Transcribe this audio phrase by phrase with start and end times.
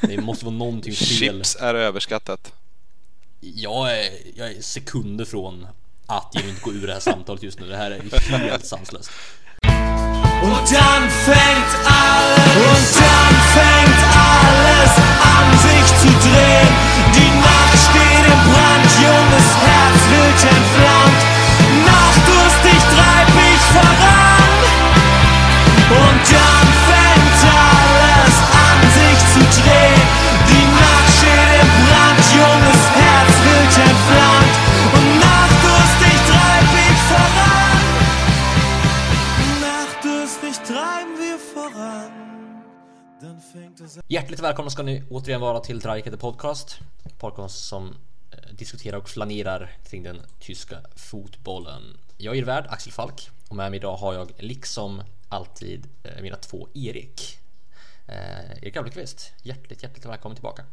[0.00, 1.06] Det måste vara någonting fel.
[1.06, 2.52] Chips är överskattat.
[3.40, 5.66] Jag är, jag är sekunder från
[6.06, 7.66] att jag inte gå ur det här samtalet just nu.
[7.66, 9.10] Det här är helt sanslöst.
[10.42, 14.92] Und dann fängt alles, und dann fängt alles
[15.34, 16.72] an sich zu drehen.
[17.14, 21.20] Die Nacht steht im Brand, junges Herz wild entflammt.
[21.86, 24.50] Nachtdurstig treib ich voran.
[25.90, 26.47] Und dann
[44.10, 46.78] Hjärtligt välkomna ska ni återigen vara till Dreikete Podcast.
[47.18, 47.96] Podcast som
[48.30, 51.96] eh, diskuterar och flanerar kring den tyska fotbollen.
[52.16, 56.22] Jag är er värd Axel Falk och med mig idag har jag liksom alltid eh,
[56.22, 57.38] mina två Erik.
[58.06, 60.64] Eh, Erik Appelqvist, hjärtligt, hjärtligt välkommen tillbaka.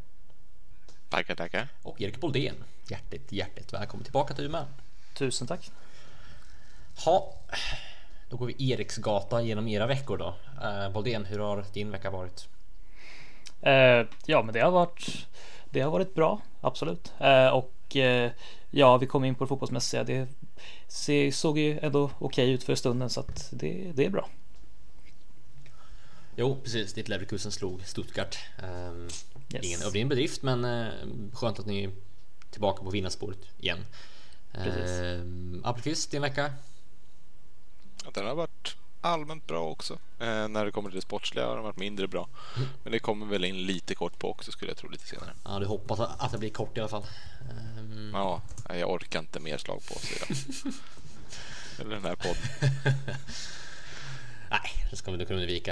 [1.09, 1.67] Tackar, tackar.
[1.81, 2.55] Och Erik Boldén,
[2.89, 4.65] hjärtligt, hjärtligt välkommen tillbaka till du med.
[5.13, 5.71] Tusen tack.
[7.05, 7.35] Ha,
[8.29, 10.35] då går vi Eriksgata genom era veckor då.
[10.63, 12.47] Eh, Boldén, hur har din vecka varit?
[13.65, 15.27] Eh, ja, men det har varit.
[15.69, 17.13] Det har varit bra, absolut.
[17.19, 18.31] Eh, och eh,
[18.71, 20.03] ja, vi kom in på det fotbollsmässiga.
[20.03, 20.27] Det
[21.31, 24.29] såg ju ändå okej ut för stunden så att det, det är bra.
[26.35, 26.93] Jo, precis.
[26.93, 28.37] Ditt Leverkusen slog Stuttgart.
[28.63, 29.09] Um,
[29.53, 29.65] Yes.
[29.65, 30.93] Ingen överdriven bedrift, men uh,
[31.33, 31.91] skönt att ni är
[32.51, 33.85] tillbaka på vinnarspåret igen.
[34.53, 35.01] Precis.
[35.63, 36.53] Appelqvist, din vecka?
[38.13, 38.75] Den har varit
[39.05, 39.93] allmänt bra också.
[40.19, 42.27] Eh, när det kommer till det sportsliga har den varit mindre bra.
[42.83, 45.29] Men det kommer väl in lite kort på också skulle jag tro lite senare.
[45.45, 47.05] Ja, du hoppas att det blir kort i alla fall.
[47.79, 50.37] Um, Ja, jag orkar inte mer slag på sig idag.
[51.79, 52.41] Eller den här podden.
[54.49, 55.71] Nej, det ska vi nog kunna undvika.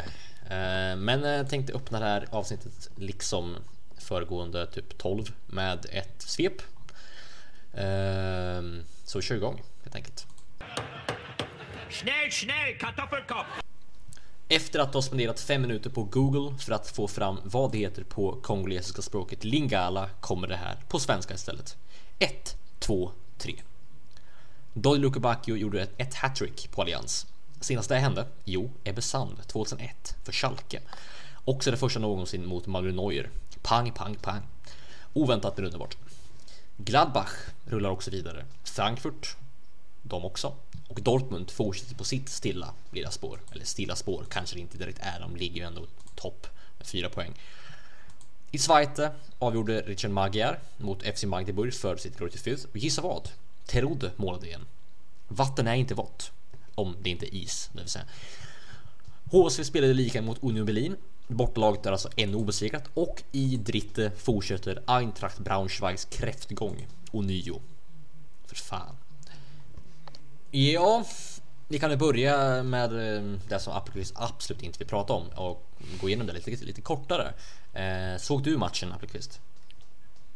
[0.50, 3.56] Eh, Men jag tänkte öppna det här avsnittet liksom
[3.98, 6.62] föregående typ 12 med ett svep.
[7.74, 8.62] Eh,
[9.06, 10.28] Så kör igång helt enkelt.
[11.90, 13.46] Snäll, snäll kartoffelkopp!
[14.48, 18.04] Efter att ha spenderat fem minuter på Google för att få fram vad det heter
[18.04, 21.78] på kongolesiska språket lingala kommer det här på svenska istället.
[22.20, 23.56] 1, 2, 3.
[24.74, 27.28] Dolly Lukebakio gjorde ett, ett hattrick på Allians.
[27.60, 28.28] Senast det hände?
[28.46, 30.80] Jo, Ebbe Sand 2001 för Schalke.
[31.46, 33.30] Också det första någonsin mot Malmö Neuer.
[33.62, 34.42] Pang, pang, pang.
[35.14, 35.98] Oväntat men underbart.
[36.78, 37.34] Gladbach
[37.66, 38.46] rullar också vidare.
[38.64, 39.36] Frankfurt,
[40.02, 40.56] de också.
[40.88, 43.40] Och Dortmund fortsätter på sitt stilla lilla spår.
[43.52, 45.20] Eller stilla spår kanske det inte direkt är.
[45.20, 45.86] De ligger ju ändå
[46.16, 47.34] topp med fyra poäng.
[48.52, 52.66] I Zweite avgjorde Richard Magyar mot FC Magdeburg för sitt Glory Fürth.
[52.72, 53.30] Och gissa vad?
[53.66, 54.66] Terodde målade igen.
[55.28, 56.32] Vatten är inte vått.
[56.76, 58.06] Om det inte är is, det vill säga.
[59.32, 60.96] HSV spelade lika mot Union Berlin.
[61.28, 67.62] Bortalaget är alltså ännu obesegrat och i Dritte fortsätter Eintracht Braunschweigs kräftgång ånyo.
[68.46, 68.96] För fan.
[70.56, 71.06] Ja,
[71.68, 75.64] vi kan ju börja med eh, det som Appelqvist absolut inte vill prata om och
[76.02, 77.34] gå igenom det lite, lite kortare.
[77.74, 79.42] Eh, såg du matchen Appelqvist?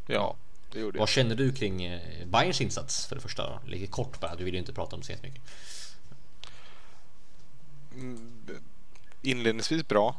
[0.08, 0.36] Ja,
[0.72, 1.02] det gjorde jag.
[1.02, 3.60] Vad känner du kring eh, Bayerns insats för det första?
[3.66, 5.42] Lite kort bara, du vill ju inte prata om det så mycket.
[9.22, 10.16] Inledningsvis bra.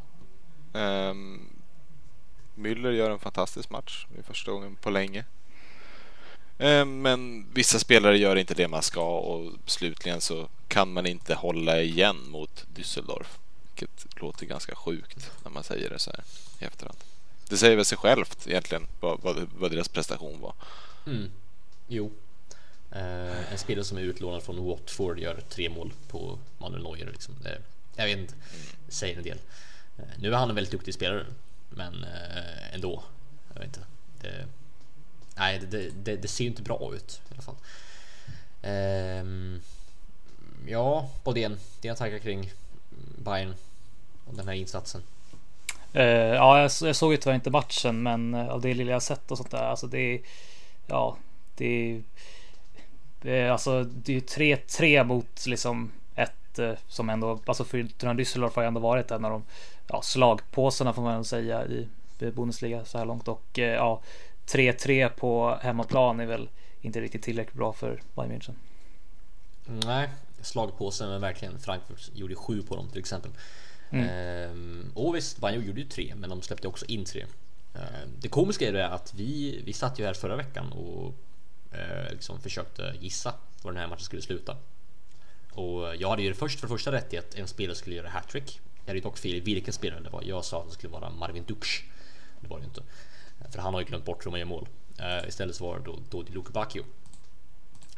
[0.73, 1.49] Um,
[2.55, 4.07] Müller gör en fantastisk match.
[4.13, 5.25] Det är första gången på länge.
[6.59, 11.35] Ehm, men vissa spelare gör inte det man ska och slutligen så kan man inte
[11.35, 13.39] hålla igen mot Düsseldorf.
[13.63, 16.25] Vilket låter ganska sjukt när man säger det så här
[16.61, 16.99] i efterhand.
[17.49, 20.55] Det säger väl sig självt egentligen vad, vad, vad deras prestation var.
[21.07, 21.31] Mm.
[21.89, 22.13] Jo.
[22.93, 27.11] Eh, en spelare som är utlånad från Watford gör tre mål på Manuel Neuer.
[27.13, 27.35] Liksom.
[27.43, 27.59] Det,
[27.97, 28.35] jag vet inte,
[28.87, 29.39] det säger en del.
[29.99, 31.27] Eh, nu är han en väldigt duktig spelare,
[31.71, 33.03] men eh, ändå.
[33.55, 33.87] Jag vet inte.
[34.21, 34.47] Det,
[35.39, 37.57] nej, det, det, det ser ju inte bra ut i alla fall.
[38.63, 39.61] Ehm,
[40.67, 42.51] ja, Bodén, dina tankar kring
[43.19, 43.55] Bayern
[44.25, 45.03] och den här insatsen?
[45.93, 49.03] Eh, ja, jag, jag såg ju tyvärr inte matchen, men eh, av det lilla jag
[49.03, 50.21] sett och sånt där, alltså det är,
[50.87, 51.17] ja,
[51.57, 52.01] det
[53.23, 58.55] är, alltså det är ju 3-3 mot liksom ett eh, som ändå, alltså Fortuna Düsseldorf
[58.55, 59.45] har ju ändå varit en av de
[59.87, 64.01] ja, slagpåsarna får man säga i Bundesliga så här långt och eh, ja,
[64.49, 66.49] 3-3 på hemmaplan är väl
[66.81, 68.55] inte riktigt tillräckligt bra för Bayern München.
[69.87, 70.09] Nej,
[70.41, 73.31] slagpåsen men verkligen Frankfurt gjorde sju på dem till exempel.
[73.91, 74.09] Mm.
[74.09, 77.27] Ehm, och visst, Bayern gjorde ju tre, men de släppte också in tre.
[77.75, 81.15] Ehm, det komiska är det att vi, vi satt ju här förra veckan och
[81.79, 84.57] eh, liksom försökte gissa var den här matchen skulle sluta.
[85.53, 88.61] Och jag hade ju först för första rätt i att en spelare skulle göra hattrick.
[88.85, 90.23] Jag hade ju dock fel i vilken spelare det var.
[90.23, 91.85] Jag sa att det skulle vara Marvin Duksch.
[92.41, 92.83] det var det ju inte.
[93.51, 94.69] För han har ju glömt bort hur man gör mål.
[94.99, 96.85] Eh, istället så var det då, då Luca Bacchio.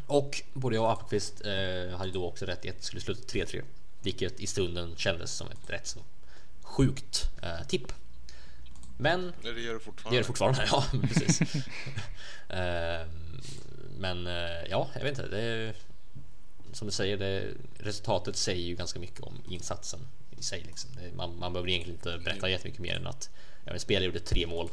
[0.06, 3.20] Och både jag och Appelqvist eh, hade då också rätt i att det skulle sluta
[3.38, 3.62] 3-3.
[4.02, 6.00] Vilket i stunden kändes som ett rätt så
[6.62, 7.93] sjukt eh, tipp.
[8.99, 10.17] Men Det gör det det fortfarande.
[10.17, 11.41] gör det fortfarande, ja precis.
[12.49, 13.41] Ehm,
[13.99, 14.26] Men
[14.70, 15.29] ja, jag vet inte.
[15.29, 15.75] Det
[16.73, 17.46] som du säger, det,
[17.79, 20.00] resultatet säger ju ganska mycket om insatsen
[20.38, 20.61] i sig.
[20.67, 20.91] Liksom.
[20.94, 23.31] Det, man, man behöver egentligen inte berätta jättemycket mer än att
[23.64, 24.70] ja, men spelare gjorde tre mål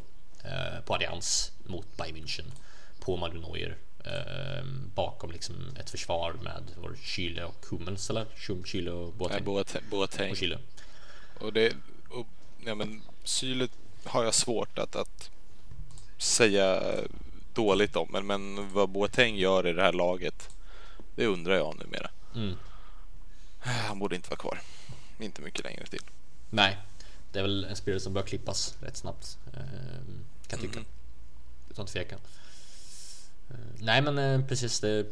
[0.85, 2.51] på Allians mot Bayern München
[2.99, 4.63] på Neuer eh,
[4.95, 9.43] bakom liksom ett försvar med var det Schüle och Hummels eller Schum, Schüle och Boateng.
[9.43, 9.81] Boateng.
[9.89, 10.31] Boateng.
[10.31, 10.59] och.
[11.39, 11.75] Och det,
[12.09, 12.27] och,
[12.65, 13.67] ja, men Syle
[14.03, 15.31] har jag svårt att, att
[16.17, 16.93] säga
[17.53, 20.49] dåligt om, men, men vad Boateng gör i det här laget,
[21.15, 22.09] det undrar jag numera.
[22.35, 22.55] Mm.
[23.59, 24.59] Han borde inte vara kvar.
[25.19, 26.03] Inte mycket längre till.
[26.49, 26.77] Nej,
[27.31, 29.37] det är väl en spelare som bör klippas rätt snabbt.
[29.53, 29.59] eh,
[30.47, 30.79] Kan jag tycka.
[31.69, 32.19] Utan tvekan.
[33.49, 35.05] Eh, Nej men eh, precis, det är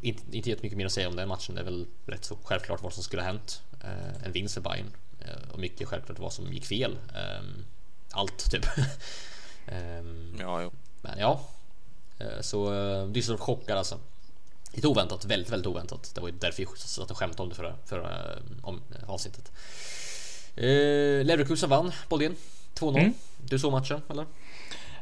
[0.00, 1.54] inte, inte jättemycket mer att säga om den matchen.
[1.54, 3.62] Det är väl rätt så självklart vad som skulle ha hänt.
[3.84, 4.92] Eh, En vinst för Bayern
[5.52, 6.98] och mycket självklart vad som gick fel.
[7.14, 7.42] Eh,
[8.10, 8.64] Allt typ.
[9.66, 10.72] Ehm, Ja, jo.
[11.02, 11.48] Men ja,
[12.40, 12.70] så
[13.06, 13.98] Düsseldorf chockar alltså.
[14.72, 16.12] Lite oväntat, väldigt, väldigt oväntat.
[16.14, 19.52] Det var ju därför jag satt och skämtade om det förra, förra om, avsnittet.
[20.56, 22.36] Eh, Leverkusen vann Boldén
[22.74, 22.98] 2-0.
[22.98, 23.12] Mm.
[23.38, 24.26] Du såg matchen eller?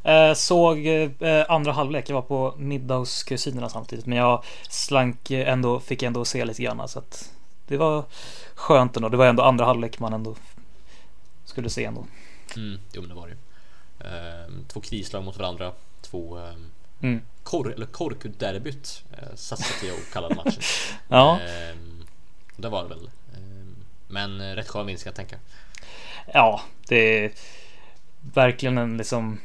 [0.02, 2.08] Eh, såg eh, andra halvlek.
[2.10, 4.06] Jag var på middag hos kusinerna samtidigt.
[4.06, 6.88] Men jag slank eh, ändå, fick ändå se lite grann.
[6.88, 7.32] Så att
[7.66, 8.04] det var
[8.54, 9.08] skönt ändå.
[9.08, 10.34] Det var ändå andra halvlek man ändå
[11.44, 12.06] skulle se ändå.
[12.56, 13.38] Mm, jo men det var det ju.
[14.08, 15.72] Eh, två krislag mot varandra.
[16.02, 16.54] Två eh,
[17.00, 17.20] Mm.
[17.42, 20.62] kor, eller korkuderbyt eh, satte jag och kallade matchen.
[21.08, 21.76] Ja, Eh,
[22.56, 23.10] det var det väl.
[24.14, 25.36] Men eh, rätt skön vinst kan jag tänka.
[26.32, 27.32] ja, det är
[28.20, 29.40] verkligen en liksom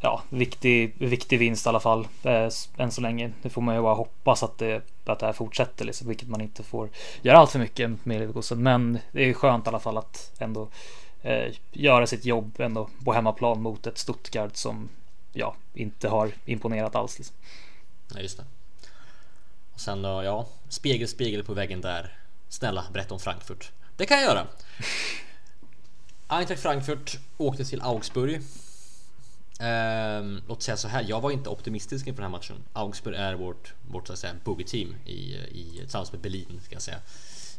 [0.00, 2.08] ja, viktig, viktig vinst i alla fall.
[2.22, 3.32] Eh, än så länge.
[3.42, 6.40] Det får man ju bara hoppas att det, att det här fortsätter, liksom, vilket man
[6.40, 6.88] inte får
[7.22, 8.62] göra allt för mycket med Leverkusen.
[8.62, 10.68] Men det är skönt i alla fall att ändå
[11.22, 14.88] eh, göra sitt jobb ändå på hemmaplan mot ett Stuttgart som
[15.32, 17.18] ja, inte har imponerat alls.
[17.18, 17.36] Liksom.
[18.14, 18.44] Ja, just det.
[19.74, 22.18] Och sen då, ja, spegel, spegel på väggen där.
[22.48, 23.72] Snälla, berätta om Frankfurt.
[23.96, 24.46] Det kan jag göra.
[26.26, 28.40] Eintracht Frankfurt åkte till Augsburg.
[29.60, 32.56] Ehm, låt säga så här, jag var inte optimistisk inför den här matchen.
[32.72, 36.74] Augsburg är vårt, vårt så att säga, boogie team i, i, tillsammans med Berlin, ska
[36.74, 36.98] jag säga,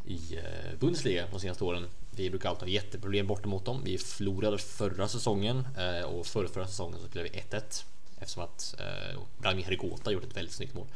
[0.05, 1.87] i eh, Bundesliga de senaste åren.
[2.11, 3.81] Vi brukar alltid ha jätteproblem borta mot dem.
[3.85, 7.83] Vi förlorade förra säsongen eh, och förra, förra säsongen så spelade vi 1-1
[8.19, 10.88] eftersom att eh, Rami Herigota gjort ett väldigt snyggt mål.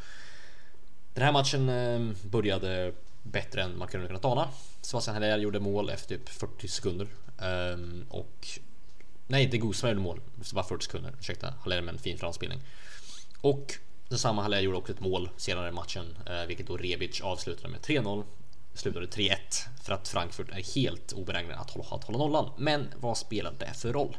[1.14, 2.94] Den här matchen eh, började
[3.24, 4.50] bättre än man kunde kunnat ana.
[4.82, 7.08] Sebastian Haller gjorde mål efter typ 40 sekunder
[7.42, 8.48] Um, och
[9.28, 11.14] nej, det Gusman gjorde mål efter bara 40 sekunder.
[11.20, 12.62] Ursäkta, Haller med en fin framspelning.
[13.42, 13.74] Och
[14.10, 17.82] densamma Haller gjorde också ett mål senare i matchen, eh, vilket då Rebic avslutade med
[17.82, 18.24] 3-0.
[18.74, 22.52] Slutade 3-1 för att Frankfurt är helt obenägna att hålla, att hålla nollan.
[22.58, 24.18] Men vad spelar det för roll?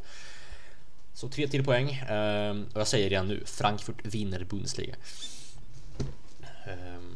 [1.15, 4.95] Så tre till poäng ehm, och jag säger redan nu, Frankfurt vinner Bundesliga.
[6.67, 7.10] Ehm,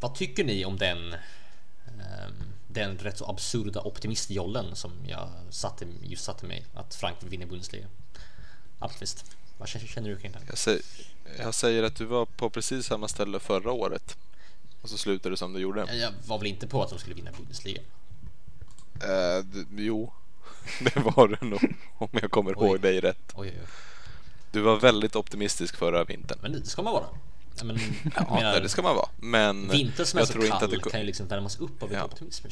[0.00, 1.12] vad tycker ni om den
[1.86, 2.32] ehm,
[2.68, 7.86] den rätt så absurda optimistjollen som jag satte, just satte mig att Frankfurt vinner Bundesliga?
[8.78, 9.24] Appelqvist,
[9.58, 10.38] vad känner, du kring det?
[10.48, 10.82] Jag, säger,
[11.38, 14.16] jag säger att du var på precis samma ställe förra året.
[14.82, 15.94] Och så slutade du som du gjorde.
[15.96, 17.80] Jag- var väl inte på att de skulle vinna Bundesliga?
[19.00, 20.12] Eh, d- jo,
[20.80, 21.74] det var du nog.
[21.98, 22.66] Om jag kommer Oj.
[22.66, 23.32] ihåg dig rätt.
[23.34, 23.66] Oj, oj.
[24.52, 26.38] Du var väldigt optimistisk förra vintern.
[26.42, 27.06] Men det ska man vara.
[27.64, 27.78] Men,
[28.16, 29.08] Ja, menar, nej, det ska man vara.
[29.16, 32.04] Men Vinter som är så kall att det kan ju liksom värmas upp av Ja.
[32.04, 32.46] optimism.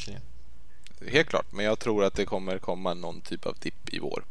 [1.09, 4.25] Helt klart, men jag tror att det kommer komma någon typ av tipp i vår.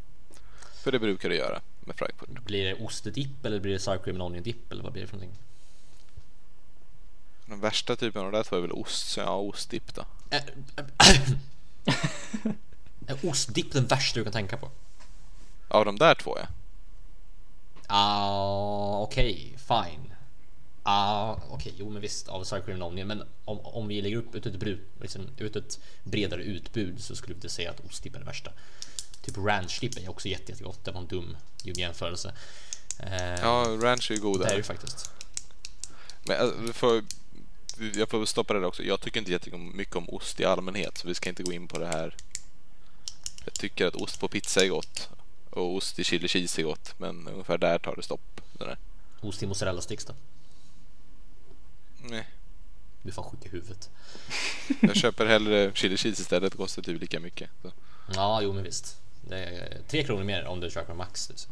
[0.83, 2.29] För det brukar det göra med Frankfurt.
[2.29, 5.07] Blir det ostdipp eller blir det sour cream and onion dipp eller vad blir det
[5.07, 5.39] för någonting?
[7.45, 10.05] Den värsta typen av det där tror jag är väl ost, så ja, ostdipp då.
[10.29, 10.43] Är,
[13.07, 14.69] är ostdipp den värsta du kan tänka på?
[15.67, 16.47] Av de där två ja.
[17.87, 20.13] Ah, okej, fine.
[20.87, 24.35] Ah, okej, jo men visst av sour cream onion, men om, om vi lägger upp
[24.35, 28.15] ut ett, brut, liksom, ut ett bredare utbud så skulle vi inte säga att ostdipp
[28.15, 28.51] är det värsta.
[29.21, 32.33] Typ ranchdipp är också jätte, jättegott, det var en dum jämförelse.
[32.99, 35.11] Eh, Ja, ranch är ju god det är det faktiskt.
[36.27, 37.03] Men vi får,
[37.95, 38.83] jag får stoppa det där också.
[38.83, 41.79] Jag tycker inte jättemycket om ost i allmänhet, så vi ska inte gå in på
[41.79, 42.15] det här.
[43.45, 45.09] Jag tycker att ost på pizza är gott
[45.49, 48.41] och ost i chili cheese är gott, men ungefär där tar det stopp.
[48.53, 48.77] Det där.
[49.21, 50.13] Ost i mozzarella sticks då?
[52.09, 52.27] Nej.
[53.03, 53.89] Du får sjuk i huvudet.
[54.81, 57.49] Jag köper hellre chili cheese istället, det kostar typ lika mycket.
[57.61, 57.71] Så.
[58.15, 58.97] Ja, jo men visst.
[59.21, 61.29] Det är tre kronor mer om du köper Max.
[61.29, 61.51] liksom.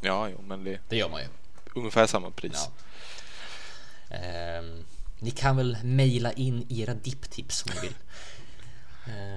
[0.00, 1.26] Ja, jo, men det är Det gör man ju.
[1.74, 2.52] ungefär samma pris.
[2.54, 4.16] Ja.
[4.16, 4.84] Ehm,
[5.18, 7.94] ni kan väl mejla in era dipptips om ni vill.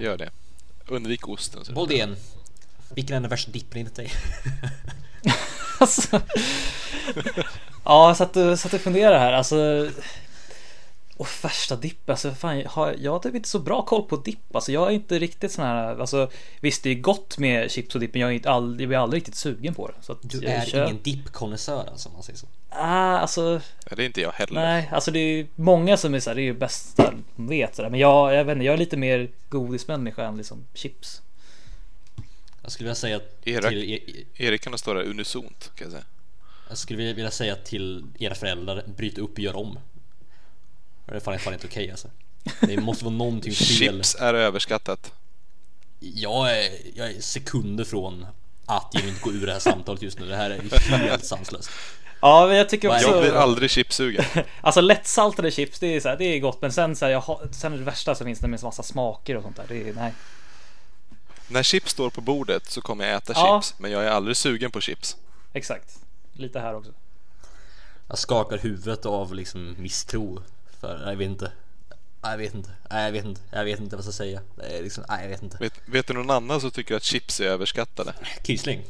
[0.00, 0.30] Gör det.
[0.86, 1.74] Undvik osten.
[1.74, 2.16] Boldén,
[2.94, 4.12] vilken är den värsta dippen enligt dig?
[5.80, 6.22] Alltså,
[7.84, 9.32] ja, jag satt satt och funderade här.
[9.32, 9.90] Alltså,
[11.16, 14.16] och värsta dipp, alltså fan, jag har, jag har typ inte så bra koll på
[14.16, 14.54] dipp.
[14.56, 18.00] Alltså jag är inte riktigt sån här, alltså visst det är gott med chips och
[18.00, 19.94] dipp, men jag är inte all, jag blir aldrig riktigt sugen på det.
[20.00, 22.46] Så att Du jag är kör- ingen dippkonnässör alltså om man säger så.
[22.70, 23.60] Ah, alltså,
[23.90, 24.60] Ja, det är inte jag heller.
[24.60, 27.76] nej, alltså det är många som är så här, det är ju bästa de vet
[27.76, 27.90] sådär.
[27.90, 31.22] Men jag, jag vet inte, jag är lite mer godismänniska än liksom chips.
[32.62, 33.98] Jag skulle vilja säga Era- till er,
[34.46, 36.04] Erik kan stå där unisont kan jag säga.
[36.72, 39.78] Jag skulle vilja- vilja säga till era föräldrar, bryt upp och gör om.
[41.06, 42.08] Det är fan, fan inte okej alltså.
[42.60, 43.66] Det måste vara någonting fel.
[43.66, 45.12] Chips är överskattat.
[46.00, 48.26] Jag är, jag är sekunder från
[48.66, 50.26] att jag inte gå ur det här samtalet just nu.
[50.28, 51.70] Det här är helt sanslöst.
[52.20, 53.08] Ja, men jag tycker också...
[53.08, 54.24] Jag blir aldrig chipsugen.
[54.60, 56.60] Alltså lättsaltade chips, det är, så här, det är gott.
[56.62, 58.82] Men sen så här, jag har, sen är det värsta så finns det med massa
[58.82, 59.64] smaker och sånt där.
[59.68, 60.12] Det är, nej.
[61.48, 63.60] När chips står på bordet så kommer jag äta Ja.
[63.62, 65.16] chips, men jag är aldrig sugen på chips.
[65.52, 65.98] Exakt.
[66.32, 66.92] Lite här också.
[68.08, 70.42] Jag skakar huvudet av liksom misstro.
[70.80, 71.52] För jag vet inte.
[72.22, 72.70] Jag vet inte.
[72.90, 73.40] Jag vet inte.
[73.50, 74.42] Jag vet inte vad jag ska säga.
[74.58, 75.56] Är liksom, jag vet inte.
[75.60, 78.14] Vet, vet du någon annan som tycker att chips är överskattade?
[78.42, 78.82] Kiesling.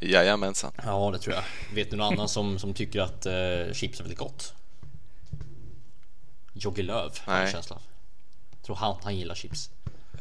[0.00, 0.72] Jajamensan.
[0.84, 1.44] Ja, det tror jag.
[1.74, 4.54] Vet du någon annan som, som tycker att eh, chips är väldigt gott?
[6.52, 7.52] Jogge Löw har jag en Nej.
[7.52, 7.82] känsla av.
[8.66, 9.70] Tror han, han gillar chips.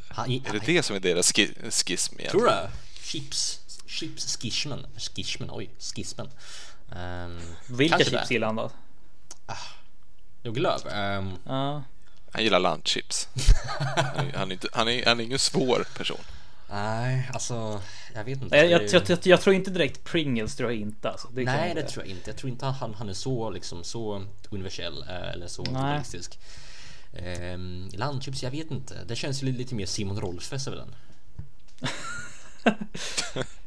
[0.10, 2.32] Han, Är det det som är deras ski- schism igen?
[2.32, 2.52] Tror du?
[3.02, 3.60] Chips.
[3.94, 4.86] Chips skismen.
[4.98, 5.70] Skismen, oj.
[5.80, 6.30] Skismen.
[6.90, 8.34] Um, Vilka kanske chips det.
[8.34, 8.72] gillar han då?
[10.44, 10.90] Jogge Löw.
[10.92, 11.84] ehm, Ja.
[12.32, 13.28] Han gillar landchips.
[14.16, 16.20] Han är, han, är inte, han, är, han är ingen svår person.
[16.70, 17.82] nej, alltså.
[18.14, 18.58] Jag vet inte.
[18.58, 21.28] Jag, jag, jag, jag, tror inte direkt Pringles tror jag inte alltså.
[21.28, 22.30] Det Nej, det tror jag inte.
[22.30, 25.72] Jag tror inte han, han är så liksom så universell eh, eller så Nej.
[25.72, 26.40] globalistisk.
[27.54, 29.04] Um, landchips, jag vet inte.
[29.08, 30.96] Det känns ju lite mer Simon Rolfes över den.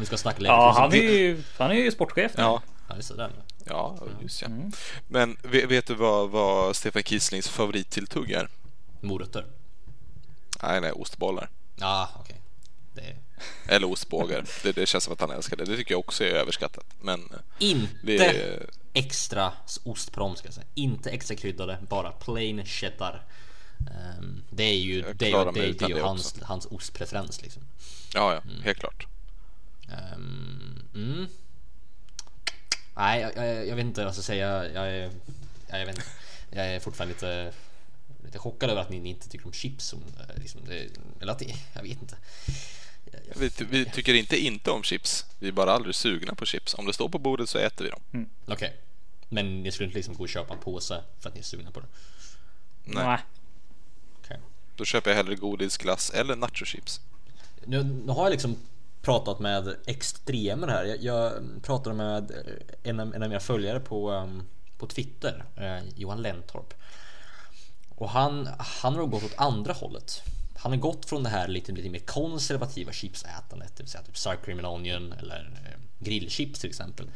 [0.00, 0.54] Om vi ska snacka längre.
[0.56, 2.42] Ja, han är ju, han är ju sportchef nu.
[2.42, 3.30] Ja, Ja, just det.
[3.64, 4.48] Ja just ja.
[5.08, 8.48] Men vet, du vad, vad Stefan Kieslings favorittilltugg är?
[9.00, 9.46] Morötter.
[10.62, 11.48] Nej, nej, ostbollar.
[11.76, 12.40] Ja, okej.
[12.94, 13.16] Det är
[13.74, 14.44] Eller ostbågar.
[14.62, 15.64] Det, det känns som att han älskar det.
[15.64, 16.86] Det tycker jag också är överskattat.
[17.00, 17.28] Men
[17.58, 18.58] inte det
[18.92, 19.52] extra
[19.84, 20.66] ost på dem ska jag säga.
[20.74, 23.22] Inte extra kryddade, bara plain cheddar.
[23.80, 27.42] Ehm, det är ju, det är, ju- det, det är ju det hans, hans ostpreferens
[27.42, 27.62] liksom.
[28.14, 29.06] Ja, ja, helt klart.
[29.90, 31.26] Ehm, mm.
[32.96, 34.72] Nej, jag, jag, jag vet inte vad jag ska säga.
[34.72, 35.12] Jag är,
[35.68, 36.08] jag, jag vet inte.
[36.50, 37.52] Jag är fortfarande lite,
[38.24, 39.84] lite chockad över att ni, ni inte tycker om chips.
[39.84, 40.88] Som, eh, liksom, det,
[41.20, 42.16] eller att det, jag vet inte.
[43.36, 45.26] Vi, vi tycker inte inte om chips.
[45.38, 46.74] Vi är bara aldrig sugna på chips.
[46.74, 48.28] Om det står på bordet så äter vi dem.
[48.46, 48.76] Okej.
[49.28, 51.70] Men ni skulle inte liksom gå och köpa en påse för att ni är sugna
[51.70, 51.86] på det?
[52.84, 53.04] Nej.
[53.04, 53.18] Nej.
[54.24, 54.40] Okej.
[54.76, 57.00] Då köper jag hellre godis, glass eller nachochips.
[57.64, 58.56] Nu, nu har jag liksom
[59.02, 60.84] pratat med extremer här.
[60.84, 62.30] Jag, jag pratade med
[62.82, 66.74] en av, en av mina följare på, um, på Twitter, eh, Johan Lentorp.
[67.88, 70.22] Och han, han har gått åt andra hållet.
[70.56, 74.18] Han har gått från det här lite, lite mer konservativa chipsätandet, det vill säga typ
[74.18, 77.10] sour cream and onion eller eh, grillchips till exempel.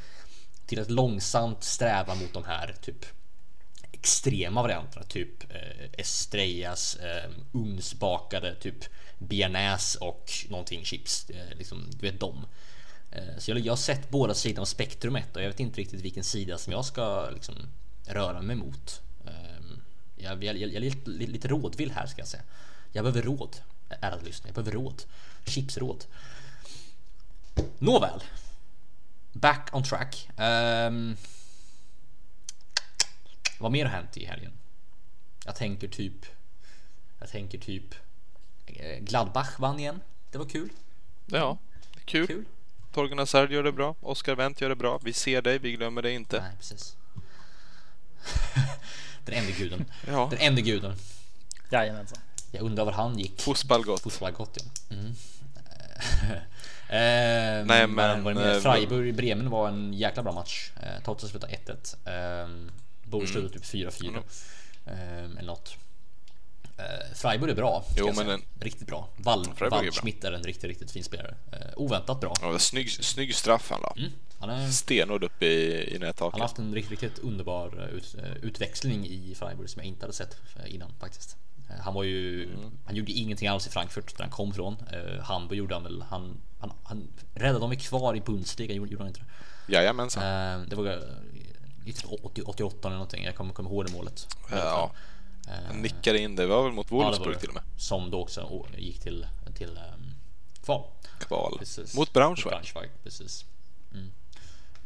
[0.67, 3.07] Till att långsamt sträva mot de här typ
[3.93, 8.85] extrema varianterna, typ eh, Estrellas eh, ugnsbakade typ
[9.26, 11.31] bearnaise och någonting chips.
[11.31, 12.47] Eh, liksom, du vet dem.
[13.11, 16.00] Eh, så jag, jag har sett båda sidorna av spektrumet och jag vet inte riktigt
[16.00, 17.54] vilken sida som jag ska liksom,
[18.07, 19.02] röra mig mot.
[19.26, 19.81] Ehm,
[20.16, 22.43] jag, jag, jag, jag är lite, lite rådvill här ska jag säga.
[22.93, 23.57] Jag behöver råd,
[23.88, 24.52] ärade lyssnare.
[24.54, 25.02] Jag behöver råd.
[25.47, 26.04] Chipsråd.
[27.78, 28.23] Nåväl.
[29.33, 30.28] Back on track.
[30.37, 31.16] Um,
[33.59, 34.52] vad mer har hänt i helgen?
[35.45, 36.26] Jag tänker typ...
[37.19, 37.95] Jag tänker typ
[38.75, 40.00] eh, Gladbach vann igen.
[40.31, 40.69] Det var kul.
[41.26, 41.59] Ja,
[42.04, 42.26] kul.
[42.26, 42.45] Kul.
[42.93, 43.95] Torgen Hazard gör det bra.
[44.00, 45.00] Oskar Wendt gör det bra.
[45.02, 46.40] Vi ser dig, vi glömmer dig inte.
[46.40, 46.97] Nej, precis.
[49.25, 49.85] Den ende guden.
[50.07, 50.97] Ja, Den ende guden.
[51.71, 52.19] Jajamensan.
[52.52, 53.40] Jag undrar var han gick.
[53.40, 54.00] fotboll gott.
[54.02, 54.97] Fotboll gott ja.
[54.97, 55.07] Mm.
[56.88, 60.71] eh, Nej, men, men, eh, Freiburg-Bremen var en jäkla bra match.
[60.83, 61.97] Eh, Tottenham slutade 1-1.
[62.45, 62.49] Eh,
[63.04, 63.33] Borås Mm.
[63.43, 64.23] slutade typ 4-4.
[64.87, 65.76] Eh, eller något.
[66.76, 67.85] Eh, Freiburg är bra.
[67.97, 69.09] Jo, men en- Riktigt bra.
[69.16, 69.85] Wall, Freiburg är.
[69.85, 71.35] Waldschmidt är en riktigt, riktigt fin spelare.
[71.52, 72.35] Eh, oväntat bra.
[72.43, 73.95] Ja, snygg, snygg straff han la.
[73.99, 74.11] Mm.
[74.38, 76.40] Han, är, Stenhård upp i, i han har nättaket.
[76.40, 80.12] haft en riktigt, riktigt underbar eh, ut, eh, utväxling i Freiburg som jag inte hade
[80.12, 81.37] sett eh, innan faktiskt.
[81.81, 82.71] Han var ju, Mm.
[82.85, 84.76] han gjorde ingenting alls i Frankfurt där han kom från.
[84.93, 89.04] Eh, Hamburg gjorde han väl, han, han, han räddade dem kvar i Bundesliga, gjorde, gjorde
[89.04, 89.73] han inte det?
[89.73, 90.23] Jajamensan.
[90.62, 90.99] Eh, det var eh,
[91.85, 94.28] lite 80, 88 eller någonting, jag kommer, kommer ihåg det målet.
[94.50, 94.93] Ja.
[95.66, 96.42] Han nickade in det.
[96.42, 97.40] Det var väl mot Ja, Wolfsburg det.
[97.40, 97.62] till och med.
[97.76, 100.14] Som då också gick till, till um,
[100.64, 100.84] kval.
[101.18, 101.56] Kval.
[101.58, 101.94] Precis.
[101.96, 102.50] Mot Braunschweig.
[102.52, 103.44] Braunschweig, precis.
[103.92, 104.10] Mm.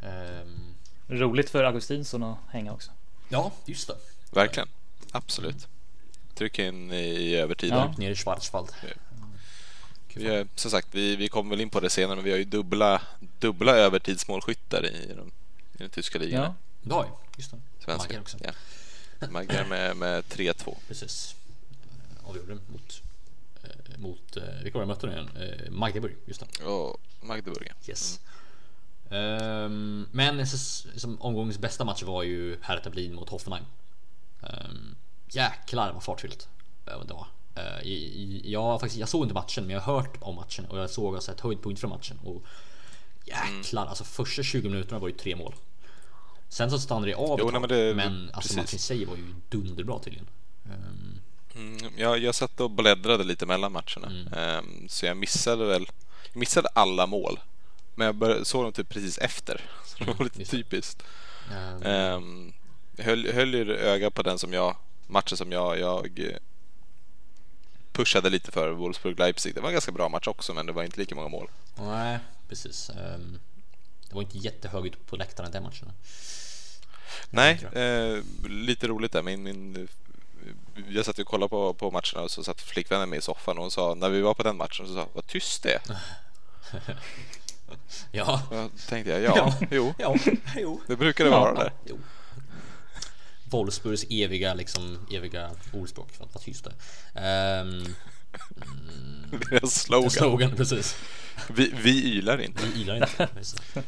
[0.03, 0.75] Ehm,
[1.09, 2.91] Roligt för Augustinsson att hänga också.
[3.29, 3.97] ja, just det.
[4.31, 4.69] Verkligen.
[5.11, 5.69] Absolut.
[6.35, 7.71] Tryck in i övertid.
[7.71, 7.95] Ja.
[7.99, 8.69] Nere i Schwarzwald.
[10.15, 12.39] Vi är, som sagt, vi, vi kommer väl in på det senare, men vi har
[12.39, 13.03] ju dubbla,
[13.39, 15.33] dubbla övertidsmålskyttar i den,
[15.75, 16.43] i den tyska ligan.
[16.43, 16.55] Ja.
[16.83, 17.61] Ja, just det.
[17.85, 18.21] Svenska.
[18.21, 18.39] Också.
[18.45, 18.51] Ja.
[19.31, 20.77] Maggar med, med 3-2.
[20.89, 21.37] Precis.
[21.71, 23.03] Eh, Avgjorde mot,
[23.63, 25.31] eh, mot eh, vilka var det jag mötte nu igen?
[25.37, 26.65] Eh, Magdeburg, just det.
[26.65, 27.67] Och Magdeburg.
[27.69, 27.75] ja.
[27.89, 28.21] Yes.
[29.11, 30.59] Ehm, men så,
[30.99, 33.65] som omgångens bästa match var ju Hertha Berlin mot Hoffenheim.
[34.41, 34.97] Um,
[35.29, 36.49] jäklar vad fartfyllt
[36.87, 37.27] eh, det var.
[37.55, 37.89] Eh,
[38.51, 41.15] jag, faktiskt, jag såg inte matchen men jag har hört om matchen och jag såg
[41.15, 42.19] alltså ett höjdpunkt från matchen.
[42.25, 42.43] Och
[43.25, 45.55] jäklar, alltså första 20 minuterna var ju tre mål.
[46.49, 49.17] Sen så stannade det av Jo, nej, men det- men alltså matchen i sig var
[49.17, 50.27] ju dunderbra tydligen.
[50.67, 51.21] Ehm,
[51.55, 54.07] Mm, jag, jag satt och bläddrade lite mellan matcherna.
[54.07, 54.33] Mm.
[54.33, 55.87] Ehm, så jag missade väl
[56.33, 57.41] jag missade alla mål.
[57.95, 59.61] Men jag bör, såg dem typ precis efter.
[59.87, 61.03] Så det var lite just typiskt.
[61.85, 62.53] ehm, Um,
[62.99, 64.77] höll, höll ju öga på den som jag,
[65.07, 66.37] matchen som jag, jag eh,
[67.93, 69.55] pushade lite för, Wolfsburg-Leipzig.
[69.55, 71.51] Det var en ganska bra match också, men det var inte lika många mål.
[71.79, 72.91] Nej, precis.
[74.09, 75.93] Det var inte jättehög ut på läktaren den matchen.
[77.31, 79.23] Nej, eh, lite roligt där.
[79.23, 79.89] Min, min,
[80.89, 83.63] jag satt och kollade på, på matcherna och så satt flickvännen med i soffan och
[83.63, 85.81] hon sa, när vi var på den matchen, så sa vad tyst det är.
[88.13, 90.17] Ja, Då tänkte jag, ja, jo, ja,
[90.57, 90.81] jo.
[90.87, 91.73] det brukar det vara där.
[91.85, 91.99] Jo.
[93.45, 96.71] Wolfsburgs eviga, liksom, eviga ordspråk för att vara tysta.
[97.15, 97.95] Um,
[99.51, 100.11] Deras slogan.
[100.11, 100.97] slogan, precis.
[101.49, 102.67] Vi, vi ylar inte.
[102.67, 103.29] Vi ylar inte.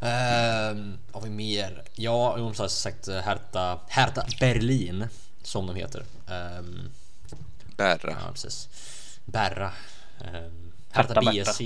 [0.00, 1.82] Ehm, har vi mer?
[1.94, 5.08] Ja, jag har sagt Hertha, Hertha Berlin
[5.42, 6.04] som de heter.
[6.28, 6.90] Ehm,
[7.76, 8.10] Berra.
[8.10, 8.68] Ja, precis.
[9.24, 9.72] Berra.
[10.20, 11.30] Um, Hertha Hertha.
[11.52, 11.60] BSC.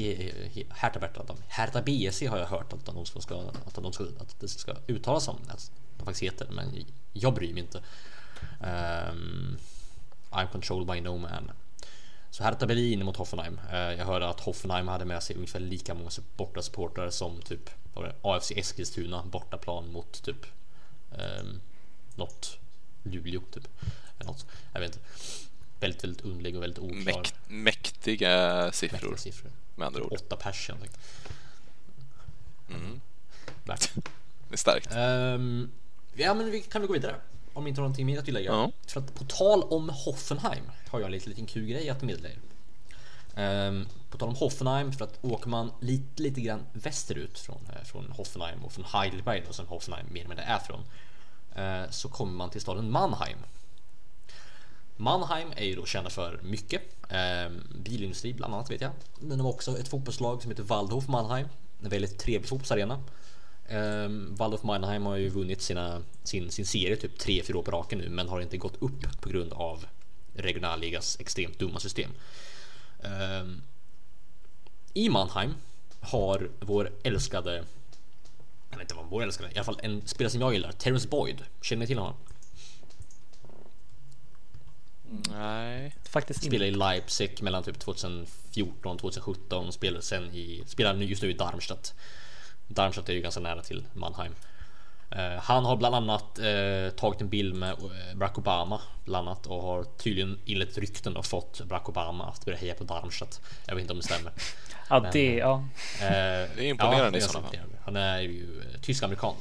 [0.70, 1.22] Hertha Berta.
[1.26, 4.48] de- Hertha BSC har jag hört att de ska, ska, att de ska, att det
[4.48, 5.36] ska uttalas som.
[5.48, 6.46] Att de faktiskt heter.
[6.50, 7.82] Men jag bryr mig inte.
[8.60, 9.56] Ehm,
[10.30, 11.50] I'm controlled by no man.
[12.34, 13.60] Så Hertha Berlin mot Hoffenheim.
[13.72, 17.70] Eh, jag hörde att Hoffenheim hade med sig ungefär lika många borta supportrar som typ
[18.22, 20.46] AFC Eskilstuna bortaplan mot typ
[21.10, 21.60] um,
[22.14, 22.58] något
[23.02, 23.68] Luleå typ.
[24.18, 24.46] Eller något.
[24.72, 25.06] Jag vet inte.
[25.80, 27.04] Väldigt, väldigt underlig och väldigt oklar.
[27.04, 29.52] Mäkt, mäktiga siffror, mäktiga siffror.
[29.74, 30.12] med andra ord.
[30.12, 31.00] Åtta pers helt enkelt.
[32.68, 33.00] Mm.
[33.64, 34.92] Det är starkt.
[34.92, 35.70] Ehm,
[36.14, 37.16] ja men vi kan vi gå vidare.
[37.54, 38.50] Om ni inte har någonting mer att tillägga.
[38.52, 38.70] Ja.
[38.86, 42.28] För att på tal om Hoffenheim har jag en liten, liten kul grej att meddela
[42.28, 42.38] er.
[43.36, 47.84] Ehm, på tal om Hoffenheim, för att åker man lite, lite grann västerut från, eh,
[47.84, 50.80] från Hoffenheim och från Heidelberg då, som Hoffenheim mer eller mindre är från.
[51.54, 53.38] eh, så kommer man till staden Mannheim.
[54.96, 56.82] Mannheim är ju då kända för mycket.
[57.08, 58.90] Ehm, bilindustri bland annat vet jag.
[59.20, 61.48] Men de har också ett fotbollslag som heter Waldhof Mannheim.
[61.82, 63.00] En väldigt trevlig fotbollsarena.
[63.70, 67.98] Um, Waldorf Mannheim har ju vunnit sina, sin, sin serie typ 3-4 år på raken
[67.98, 69.86] nu men har inte gått upp på grund av
[70.34, 72.10] regionalligas extremt dumma system.
[73.02, 73.62] Ehm,
[74.94, 75.54] I Mannheim
[76.00, 77.64] har vår älskade
[78.70, 81.08] jag vet inte vad vår älskade, i alla fall en spelare som jag gillar, Terence
[81.08, 81.42] Boyd.
[81.60, 82.14] Känner ni till honom?
[85.30, 85.94] Nej.
[86.04, 86.56] Faktiskt inte.
[86.56, 91.22] Spelade i Leipzig mellan typ 2014 och 2017 och spelar sen i, spelar nu just
[91.22, 91.94] nu i Darmstadt.
[92.68, 94.34] Darmstadt är ju ganska nära till Mannheim.
[95.10, 99.46] Eh, han har bland annat eh, tagit en bild med eh, Barack Obama bland annat
[99.46, 103.40] och har tydligen enligt rykten och fått Barack Obama att börja heja på Darmstadt.
[103.66, 104.32] Jag vet inte om det stämmer.
[104.88, 105.64] Ja, Men, det, ja.
[106.00, 107.58] Det är imponerande det i sådana fall.
[107.84, 109.34] Han är ju tysk-amerikan.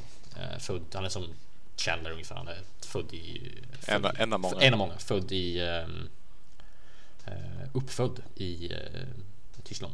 [0.59, 1.27] Född, han är som
[1.77, 2.35] Chandler ungefär.
[2.35, 3.51] Han är född i...
[3.87, 4.61] En, född, en av många.
[4.61, 4.97] En av många.
[4.97, 5.61] Född i...
[7.73, 8.71] uppfödd i
[9.63, 9.93] Tyskland.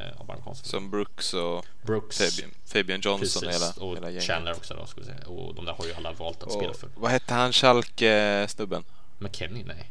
[0.00, 0.68] Eh, av amerikanska.
[0.68, 2.18] Som Brooks och Brooks.
[2.18, 4.24] Fabian, Fabian Johnson precis, hela, och hela gänget.
[4.24, 5.26] Chandler också då, ska vi säga.
[5.26, 6.88] Och de där har ju alla valt att spela Och, för.
[6.94, 8.84] vad hette han Schalke-snubben?
[9.18, 9.64] McKennie?
[9.64, 9.90] Nej.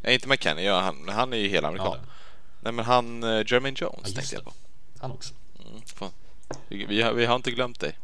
[0.00, 0.64] Nej, inte McKennie.
[0.64, 1.98] Ja, han, han är ju helamerikan.
[2.02, 2.12] Ja,
[2.60, 4.52] Nej, men han uh, Jermaine Jones just tänkte jag på.
[4.98, 5.34] han också.
[5.58, 6.12] Mm.
[6.68, 7.98] Vi, vi, har, vi har inte glömt dig.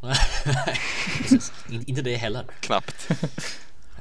[1.87, 2.47] Inte det heller.
[2.61, 3.09] Knappt.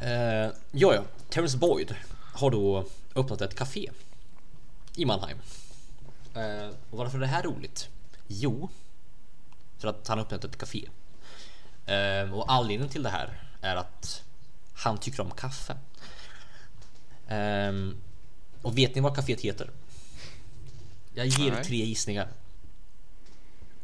[0.04, 1.04] Eh, ja, ja.
[1.30, 1.96] Terence Boyd
[2.34, 3.92] har då öppnat ett café
[4.96, 5.38] i Mannheim.
[6.36, 7.90] Eh, och varför är det här roligt?
[8.28, 8.70] Jo,
[9.78, 10.90] för att han har öppnat ett café.
[11.86, 14.24] Eh, och anledningen till det här är att
[14.74, 15.78] han tycker om kaffe.
[17.28, 17.74] Eh,
[18.62, 19.70] och vet ni vad kaféet heter?
[21.14, 21.64] Jag ger Nej.
[21.64, 22.28] tre gissningar.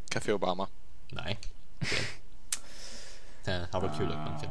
[0.09, 0.67] Café Obama.
[1.09, 1.39] Nej.
[3.43, 4.49] Det hade varit kul men fel.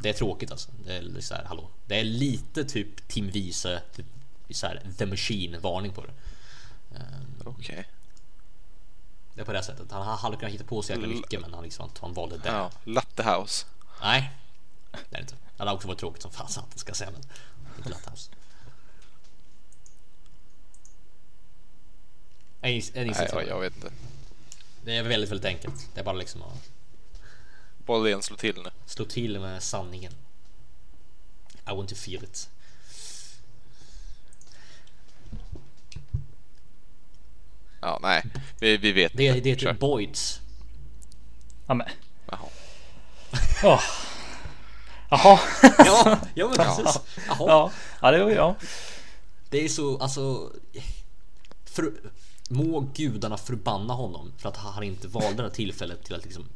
[0.00, 0.70] Det är tråkigt alltså.
[0.84, 1.68] Det är så här, hallå.
[1.86, 4.06] Det är lite typ Tim Wiese, typ
[4.50, 6.12] så här, The Machine varning på det.
[7.44, 7.88] Okej.
[9.34, 9.90] Det är på det sättet.
[9.92, 12.48] Han hade kunnat hitta på så jäkla mycket men han, liksom, han valde det.
[12.48, 13.66] Ja, Latte House.
[14.02, 14.30] Nej,
[14.92, 15.34] det är det inte.
[15.34, 17.22] Det hade också varit tråkigt som fan att ska säga men
[17.78, 18.30] inte Latthouse.
[22.60, 23.92] En giss- en Nej, jag, jag vet inte.
[24.84, 25.88] Det är väldigt, väldigt enkelt.
[25.94, 26.70] Det är bara liksom att
[27.86, 28.70] Bollen slår till nu.
[28.86, 30.12] slå till med sanningen.
[31.66, 32.50] I want to feel it.
[37.86, 38.22] Ja, nej.
[38.60, 39.40] Vi, vi vet Det, inte.
[39.40, 39.72] det heter Kör.
[39.72, 40.40] Boyds.
[41.66, 41.86] Ja, men.
[42.30, 42.48] Jaha.
[43.64, 43.82] Åh.
[45.10, 45.38] Jaha.
[45.78, 47.00] Ja, ja men precis.
[47.28, 47.36] Jaha.
[47.38, 48.54] Ja, ja det var ja.
[49.50, 50.52] Det är så, alltså...
[51.64, 51.92] För,
[52.48, 56.48] må gudarna förbanna honom för att han inte valde det här tillfället till att liksom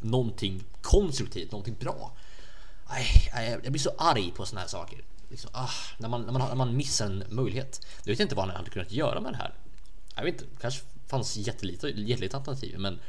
[0.00, 2.12] någonting konstruktivt, någonting bra.
[2.88, 3.30] Nej,
[3.62, 5.04] jag blir så arg på såna här saker.
[5.28, 7.86] Liksom, ah, när, man, när, man, när man missar en möjlighet.
[8.04, 9.54] Jag vet inte vad han hade kunnat göra med det här.
[10.18, 13.00] Jag vet inte, kanske fanns jättelite, jättelite alternativ, men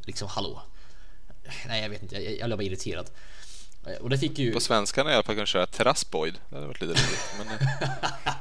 [0.00, 0.62] liksom hallå.
[1.66, 3.10] Nej, jag vet inte, jag, jag blev bara irriterad.
[4.00, 4.52] Och det fick ju...
[4.52, 6.40] På svenska i alla fall kunde köra terrassboyd.
[6.48, 7.34] Det hade varit lite roligt.
[7.38, 8.34] Men, eh,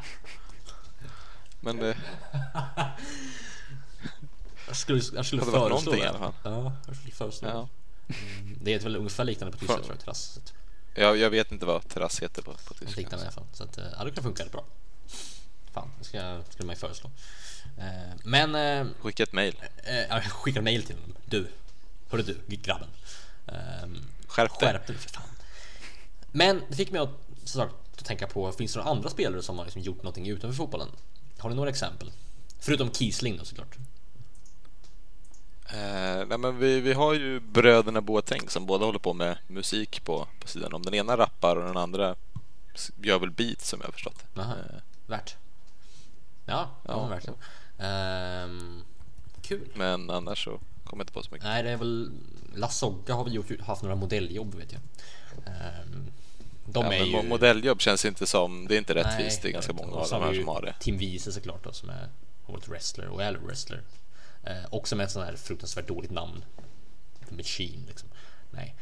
[1.60, 1.98] men det,
[4.68, 5.98] Jag skulle, jag skulle Hade varit föreslå det.
[5.98, 6.34] i alla fall.
[6.44, 7.70] Ja, jag skulle föreslå ja.
[8.08, 8.16] det.
[8.62, 10.40] Det är väl ungefär liknande på tyska tror jag, terrass.
[10.94, 13.02] Jag, jag vet inte vad terrass heter på, på tyska.
[13.02, 13.46] liknande i alla fall.
[13.54, 14.66] Så att, eh, ja, det kan funka rätt bra.
[15.72, 17.12] Fan, det ska, skulle man ju föreslå.
[17.78, 17.86] Eh,
[18.24, 19.56] Men eh, Skicka ett mail.
[19.84, 21.16] eh, jag skickar mail till honom.
[21.26, 21.48] Du,
[22.10, 22.88] hörru du, grabben.
[24.28, 24.70] Skärp dig.
[24.70, 25.24] Skärp dig för fan.
[26.32, 27.10] Men det fick mig att,
[27.44, 30.28] så sagt, att tänka på, finns det några andra spelare som har liksom gjort någonting
[30.28, 30.88] utanför fotbollen?
[31.38, 32.12] Har ni några exempel?
[32.60, 33.76] Förutom Kiesling då såklart.
[35.70, 40.04] Eh, nej, men vi, vi har ju bröderna Boateng som båda håller på med musik
[40.06, 40.84] på, på sidan om.
[40.84, 42.16] Den ena rappar och den andra
[43.02, 44.42] gör väl beat som jag har förstått det.
[44.42, 44.48] Eh,
[45.08, 45.36] Värt.
[46.46, 47.08] Ja, ja, Ja.
[47.08, 47.40] verkligen.
[47.80, 48.84] Ehm,
[49.42, 49.68] kul.
[49.76, 51.46] men annars så kommer jag inte på så mycket.
[51.46, 52.12] Nej, det är väl
[52.56, 54.82] Lasogga har väl gjort, haft några modelljobb vet jag.
[55.46, 56.12] Ehm,
[56.66, 57.12] de ja, är ju...
[57.12, 59.42] mo- Modelljobb känns inte som, det är inte rättvist.
[59.42, 60.76] Det är ganska många av de här som har det.
[60.80, 62.10] Tim Wiese såklart då, som är
[62.46, 63.82] varit wrestler och är wrestler.
[64.44, 66.44] Eh, också med ett sånt här fruktansvärt dåligt namn.
[67.30, 68.10] The Machine liksom.
[68.52, 68.76] Nej.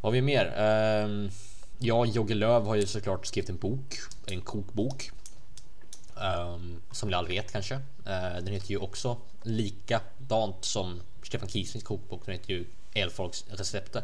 [0.00, 0.54] Vad har vi mer?
[0.56, 1.30] Ehm,
[1.78, 3.94] ja, Jogge Löv har ju såklart skrivit en bok,
[4.26, 5.10] en kokbok
[6.16, 7.74] um, som ni alla vet kanske.
[7.74, 7.82] Uh,
[8.34, 12.26] den heter ju också likadant som Stefan Kiesings kokbok.
[12.26, 14.02] Den heter ju Elfolks recepter.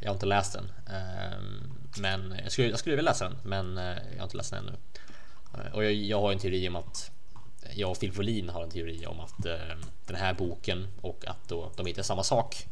[0.00, 0.64] Jag har inte läst den.
[0.64, 4.50] um, men jag skulle, jag skulle vilja läsa den, men eh, jag har inte läst
[4.50, 4.76] den ännu.
[5.54, 7.10] Eh, och jag, jag har en teori om att
[7.74, 11.48] jag och Phil Folin har en teori om att ehm, den här boken och att
[11.48, 12.66] då de heter samma sak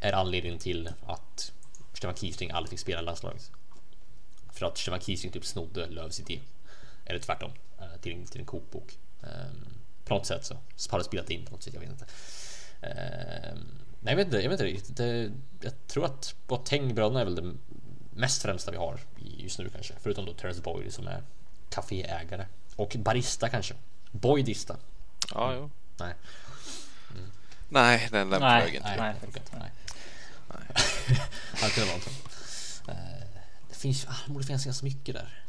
[0.00, 1.52] är anledningen till att
[1.92, 3.50] Stefan Kiesling aldrig fick spela i landslaget.
[4.52, 6.40] För att Stefan Kiesling typ snodde Lövs idé.
[7.04, 7.50] Eller tvärtom,
[8.00, 8.98] till, en- till en kokbok.
[9.22, 9.66] Ehm,
[10.04, 12.04] På något sätt så, så har det spelat in på något sätt, jag vet inte.
[12.80, 13.58] Ehm,
[14.02, 14.96] Nej, jag vet inte, jag vet inte riktigt.
[14.96, 17.54] Det, jag tror att Boateng-bröderna är väl det
[18.10, 19.94] mest främsta vi har just nu kanske.
[20.00, 21.22] Förutom då Terence Boyd som är
[21.70, 22.46] kaféägare.
[22.76, 23.74] Och barista kanske.
[24.10, 24.76] Boydista.
[25.34, 25.70] Ja, jo.
[25.98, 26.14] Nej,
[27.68, 28.88] Nej, den, den Nej, flög inte.
[28.88, 29.14] nej, nej,
[29.52, 29.70] nej.
[30.48, 30.66] Nej.
[31.60, 32.00] Han kunde vara
[33.68, 35.44] Det finns, ah, det borde finnas ganska mycket där.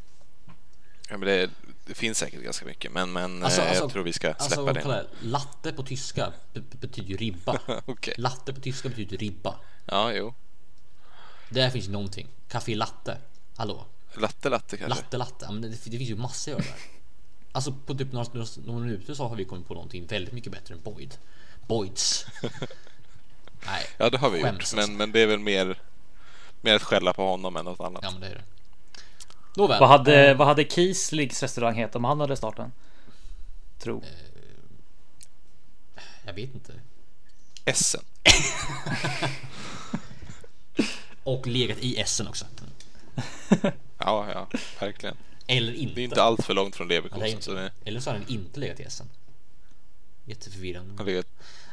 [1.12, 1.50] Ja, men det,
[1.86, 4.44] det finns säkert ganska mycket, men, men Alltså, eh, alltså- jag tror vi ska släppa
[4.44, 4.82] Alltså, det.
[4.82, 5.04] kolla.
[5.22, 7.60] Latte på tyska be- be- betyder ju ribba.
[7.86, 8.14] Okej.
[8.18, 9.56] Latte på tyska betyder ribba.
[9.86, 10.34] Ja, jo.
[11.50, 12.28] Där finns ju någonting.
[12.48, 13.18] Café latte.
[13.56, 13.86] Hallå?
[14.18, 15.00] Latte latte kanske.
[15.02, 15.46] Latte latte.
[15.46, 16.82] Ja, men det, det finns ju massor att göra där.
[17.54, 20.52] Alltså på typ några, några, några minuter så har vi kommit på någonting väldigt mycket
[20.52, 21.18] bättre än Boyd.
[21.68, 22.26] Boyds.
[23.66, 23.86] Nej.
[23.98, 24.76] Ja, det har vi gjort, alltså.
[24.76, 25.80] men, men det är väl mer,
[26.62, 28.04] mer att skälla på honom än något annat.
[28.04, 28.44] Ja men det är det.
[29.56, 29.80] Nåväl.
[29.80, 32.72] Vad hade, Eh, vad hade Kiesligs restaurang hetat om han hade starten?
[33.80, 34.04] Tro.
[36.26, 36.74] Jag vet inte.
[37.66, 38.02] Essen.
[41.24, 42.46] Och legat i Essen också.
[44.04, 44.48] Ja, ja,
[44.80, 45.18] verkligen.
[45.48, 45.96] Eller inte.
[45.96, 47.42] Det är inte allt för långt från Leverkusen.
[47.42, 49.10] Så det Eller så har den inte legat i Essen.
[50.26, 50.98] Jätteförvirrande.
[50.98, 51.28] har legat...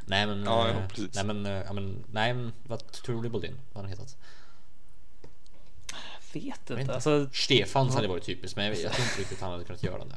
[0.06, 3.28] Nej men, Ja, eh, ja, nej men, eh, ja, men, nej men vad tror du
[3.28, 3.54] Bodin?
[3.72, 4.16] Vad har den hetat?
[6.32, 6.80] Vet Jag inte.
[6.80, 6.94] inte.
[6.94, 9.64] Alltså, Stefans hade varit typiskt men jag, vet- jag tror inte riktigt att han hade
[9.64, 10.16] kunnat göra det.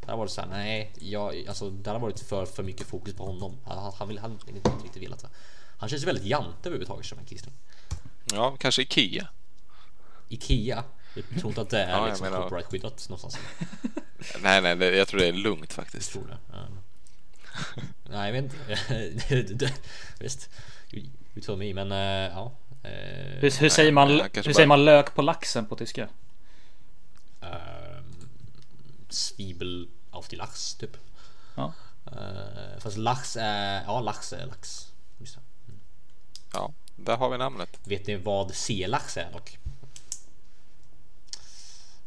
[0.00, 3.24] Det hade varit såhär, nej, jag, alltså det hade varit för, för mycket fokus på
[3.26, 3.56] honom.
[3.64, 5.28] Han, han, han vill han vill inte riktigt velat det.
[5.78, 7.54] Han känns ju väldigt jante överhuvudtaget som en Kiesling.
[8.32, 9.28] Ja, kanske Ikea.
[10.28, 10.84] Ikea.
[11.14, 13.38] Jag tror inte att det är Ja, jag liksom menar- copyright-skyddat någonstans.
[14.42, 16.12] Nej, nej, det, jag tror det är lugnt Jag faktiskt.
[16.12, 16.38] tror det.
[16.52, 16.66] Ja.
[18.10, 19.72] Nej, jag vet inte.
[20.18, 20.50] Visst,
[20.92, 22.52] you told me, men eh, ja.
[22.82, 22.90] Eh,
[23.40, 26.08] Hur, hur, säger, man, hur säger man lök på laxen på tyska?
[27.40, 28.28] ehm,
[29.08, 30.96] Zwiebel auf die Lachs, typ.
[31.54, 31.72] Ja.
[32.06, 34.88] Eh, fast lax är, ja lax är lax.
[35.18, 35.40] Just det.
[36.52, 37.78] Ja, där har vi namnet.
[37.84, 39.58] Vet ni vad C-lax är dock?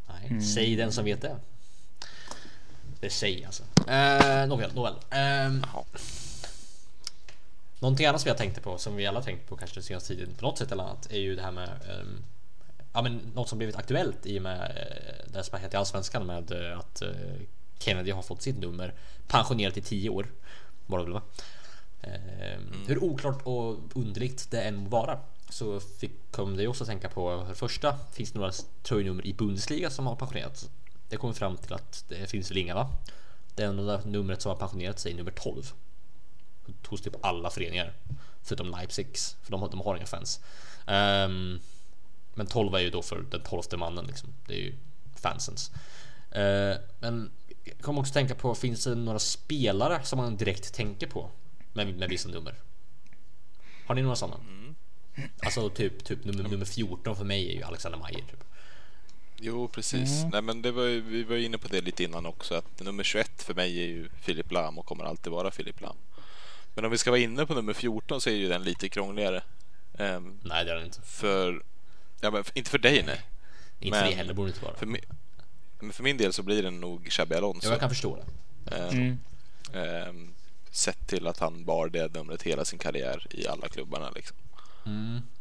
[0.08, 1.40] Nej, säg den som vet det.
[3.00, 3.64] Det säger alltså.
[3.88, 4.96] Eh, nåväl, nåväl.
[5.10, 5.84] Jaha.
[7.86, 10.36] Någonting annat som jag tänkte på, som vi alla tänkt på kanske den senaste tiden
[10.36, 12.24] på något sätt eller annat, är ju det här med ehm,
[12.93, 15.78] Ja men något som blivit aktuellt i och med eh, det som har hänt i
[15.78, 17.10] Allsvenskan med eh, att eh,
[17.80, 18.93] Kennedy har fått sitt nummer
[19.28, 20.28] pensionerat i 10 år.
[20.86, 21.21] Var det väl va?
[22.02, 25.19] Ehm, Hur oklart och underligt det än må vara
[25.50, 28.52] så fick, kom det också att tänka på för det första finns det några
[28.84, 30.69] tröjnummer i Bundesliga som har pensionerats.
[31.10, 32.89] Det kommer fram till att det finns väl inga va?
[33.56, 35.74] Det enda numret som har pensionerat sig är nummer 12
[36.88, 37.93] hos typ alla föreningar
[38.43, 40.39] förutom Leipzigs för de, har- de har inga fans.
[40.88, 41.60] Ehm,
[42.34, 44.30] men 12 är ju då för den tolfte mannen liksom.
[44.47, 44.73] Det är ju
[45.15, 45.71] fansens.
[46.32, 47.32] Eh, men
[47.63, 51.30] jag kommer också tänka på, finns det några spelare som man direkt tänker på
[51.73, 52.56] med, med vissa nummer?
[53.86, 54.38] Har ni några sådana?
[55.39, 58.15] Alltså typ, typ nummer, nummer 14 för mig är ju Alexander Mayer.
[58.21, 58.43] Typ.
[59.38, 60.23] Jo, precis.
[60.32, 62.56] Nej, men det var, vi var inne på det lite innan också.
[62.56, 65.95] Att nummer 21 för mig är ju Filip Lam och kommer alltid vara Filip Lam.
[66.76, 69.44] Men om vi ska vara inne på nummer 14 så är ju den lite krångligare.
[69.98, 71.02] Ehm, Nej det är det inte.
[71.02, 71.64] för,
[72.22, 73.22] ja, men inte för dig nej.
[73.80, 74.76] Inte för det heller borde det inte vara.
[74.76, 75.00] För, mi,
[75.80, 77.68] men för min del så blir det nog Xabi Alonso.
[77.68, 78.76] Ja, jag kan förstå det.
[78.76, 79.18] Ehm, Mm.
[79.74, 80.34] ehm,
[80.72, 84.38] sett till att han bar det numret hela sin karriär i alla klubbarna liksom.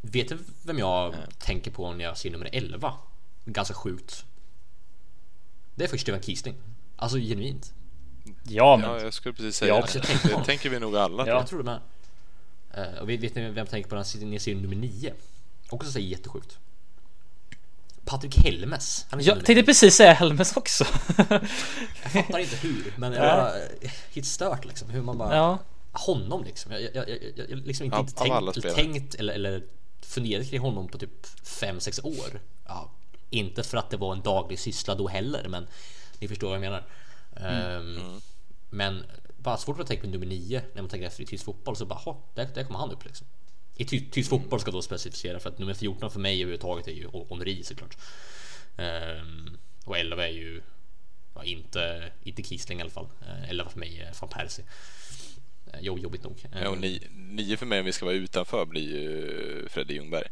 [0.01, 2.93] Vet du vem jag tänker på när jag ser nummer 11?
[3.45, 4.25] Ganska sjukt.
[5.75, 6.55] Det är faktiskt Stefan Kiesling.
[6.95, 7.73] Alltså genuint.
[8.43, 10.29] Ja, men Ja, jag skulle precis säga Ja, det.
[10.31, 11.27] jag Det tänker vi nog alla.
[11.27, 11.33] Ja.
[11.33, 11.79] Jag tror det med.
[12.73, 15.13] Eh, och vet vet ni vem jag tänker på när jag ser nummer 9?
[15.69, 16.57] Också så jättesjukt.
[18.05, 19.05] Patrik Helmes.
[19.09, 20.85] Han är jag nummer tänkte precis säga Helmes också.
[22.03, 23.35] Jag fattar inte hur, men det Ja.
[23.35, 23.61] var
[24.13, 24.89] helt stört liksom.
[24.89, 25.35] Hur man bara...
[25.35, 25.59] ja.
[25.91, 26.71] Honom liksom.
[26.71, 29.63] Jag, jag, jag, jag, jag liksom inte, inte tänkt, tänkt eller, eller
[30.01, 32.39] funderat kring honom på typ 5-6 år.
[32.67, 32.89] Ja,
[33.29, 35.67] inte för att det var en daglig syssla då heller, men
[36.19, 36.83] ni förstår vad jag menar.
[37.35, 38.21] Ehm,
[38.69, 39.03] Men
[39.37, 41.75] bara så fort man tänker på nummer 9 när man tänker efter i tysk fotboll
[41.75, 43.27] så bara, "Jaha, där, där kommer han upp liksom.
[43.75, 46.91] I ty, tysk fotboll ska då specificera för att nummer 14 för mig överhuvudtaget är
[46.91, 47.97] ju Henri såklart.
[48.77, 50.61] Ehm, och 11 är ju
[51.35, 53.07] ja, inte, inte Kiesling i alla fall.
[53.27, 54.65] Eh, 11 för mig är van Persie.
[55.79, 56.45] Jo, jobbigt nog.
[56.51, 60.27] Ja, och ni, nio för mig om vi ska vara utanför blir ju Fredde Ljungberg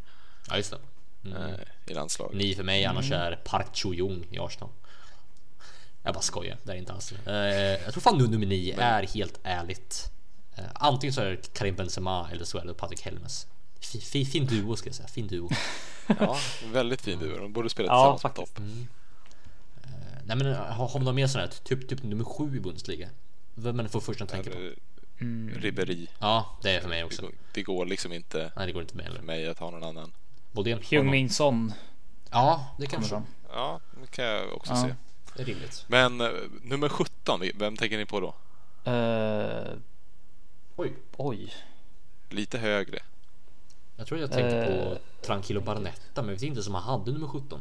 [0.50, 0.72] Ja, just
[1.24, 1.30] det.
[1.30, 2.38] eh, i landslaget.
[2.38, 4.70] Ni för mig annars är Park Cho-Jung i Arsenal.
[6.04, 7.12] Jag bara skojar, det är inte alls.
[7.26, 7.34] Eh,
[7.84, 10.12] jag tror fan nu nummer 9 är helt ärligt.
[10.56, 13.48] Eh, antingen så är det Karim Benzema eller så är det Patrik Helmes.
[13.80, 15.50] Fi- fi- Fin duo ska jag säga, fin duo.
[16.20, 16.38] Ja,
[16.74, 17.38] väldigt fin duo.
[17.38, 18.56] De borde spela Ja, tillsammans på faktiskt.
[18.56, 18.66] topp.
[19.84, 19.90] Eh,
[20.26, 23.10] Nej men har, har de något mer sådana här, typ, typ nummer 7 i Bundesliga?
[23.56, 24.58] Vem är det för första tänker på?
[25.24, 25.54] Mm.
[25.62, 26.08] Ribery.
[26.20, 27.22] Ja, det är för mig Det också.
[27.22, 29.84] går, det går liksom inte Nej, det går inte med för mig att ha någon
[29.84, 30.12] annan.
[30.52, 30.80] Bodén?
[30.92, 31.74] Heung Min Son
[32.32, 33.22] Ja, det kanske.
[33.54, 34.82] Ja, det kan jag också Ja.
[34.82, 34.96] se.
[35.36, 35.86] Rimligt.
[35.88, 36.30] Men eh,
[36.62, 38.36] nummer 17, vem tänker ni på då?
[38.92, 39.74] Eh,
[40.76, 40.94] Oj.
[41.18, 41.54] oj.
[42.30, 43.00] Lite högre.
[43.96, 47.28] Jag tror jag tänkte på Tranquillo Barnetta, men jag vet inte som han hade nummer
[47.28, 47.60] 17.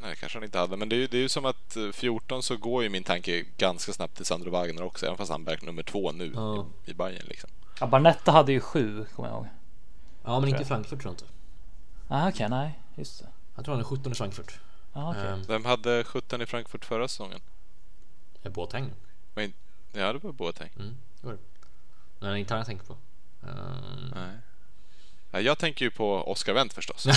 [0.00, 0.76] Nej, kanske han inte hade.
[0.76, 3.04] Men det är, ju, det är ju som att eh, 14 så går ju min
[3.04, 5.06] tanke ganska snabbt till Sandro Wagner också.
[5.06, 6.66] Även fast han bär nummer två nu Ja.
[6.86, 7.50] i, i Bayern liksom.
[7.80, 9.46] Ja, Barnetta hade ju sju, kommer jag ihåg.
[10.24, 10.64] Ja, men inte i.
[10.64, 11.24] Frankfurt tror jag inte.
[12.08, 13.28] Ah, okej, nej, just det.
[13.56, 14.58] Jag tror han är 17 i Frankfurt.
[14.92, 15.26] Ah, okej.
[15.26, 17.40] Ehm, Vem hade 17 i Frankfurt förra säsongen?
[18.42, 18.90] är Boateng.
[19.92, 20.70] Ja, det var Boateng.
[20.78, 21.38] Mm, det var det.
[22.18, 22.96] Men inte han jag tänker på.
[23.42, 24.36] Ehm, Nej.
[25.30, 27.06] Ja, jag tänker ju på Oscar Wendt förstås.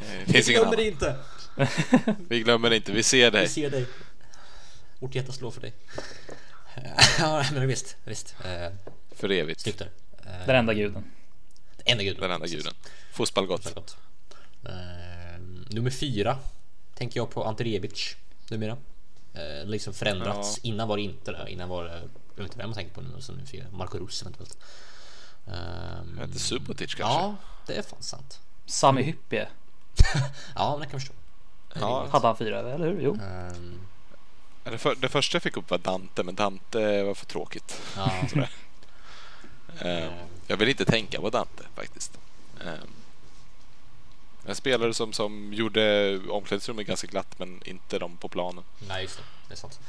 [0.00, 0.80] Eh, Det finns ingen annan.
[0.80, 1.16] inte!
[2.28, 2.92] Vi glömmer det inte.
[2.92, 3.48] Vi ser Vi dig.
[3.48, 3.86] ser dig.
[4.98, 5.72] Vårt hjärta slår för dig.
[7.18, 8.34] ja, men visst, visst.
[8.44, 8.74] Uh,
[9.14, 9.60] För evigt.
[9.60, 9.90] snyggt där.
[10.26, 11.04] Uh, Den enda guden.
[11.84, 12.20] enda guden.
[12.20, 12.74] Den enda guden.
[13.64, 13.96] Väldigt gott.
[14.64, 16.38] Ehm, nummer fyra
[16.94, 18.16] tänker jag på Ante Rebic
[18.50, 18.76] numera.
[19.36, 20.58] Uh, liksom förändrats.
[20.58, 21.50] Innan var det inte det.
[21.50, 21.90] Innan var det,
[22.36, 23.20] jag vet inte vem man tänker på nu.
[23.20, 23.64] Så nu fyra.
[23.72, 24.56] Marco Rus eventuellt.
[25.46, 27.02] Um, Hette Subotic kanske?
[27.20, 28.40] ja, det är fan sant.
[28.66, 29.48] Sami Hyppie
[30.54, 31.14] Ja, men det kan jag förstå.
[31.74, 32.08] Ja.
[32.12, 33.00] hade han fyra, eller hur?
[33.00, 33.14] Jo.
[33.22, 33.80] Ehm,
[34.64, 37.82] Det, för, det första jag fick upp var Dante, men Dante var för tråkigt.
[37.96, 38.12] ja,
[39.80, 40.12] Eh,
[40.46, 42.18] jag vill inte tänka på Dante faktiskt.
[42.60, 42.72] Eh,
[44.46, 48.64] En spelare som, som gjorde omklädningsrummet ganska glatt men inte de på planen.
[48.88, 49.22] Nej, just det.
[49.48, 49.80] Det är sant.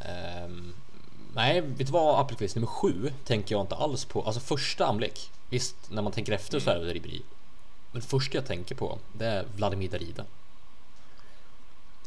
[0.00, 0.74] Ehm,
[1.34, 2.20] nej, vet du vad?
[2.20, 4.22] Appelqvist nummer sju tänker jag inte alls på.
[4.22, 5.30] Alltså första anblick.
[5.50, 7.22] Visst, när man tänker efter så är det Ribéry.
[7.92, 10.24] Men det första jag tänker på det är Vladimir Darida.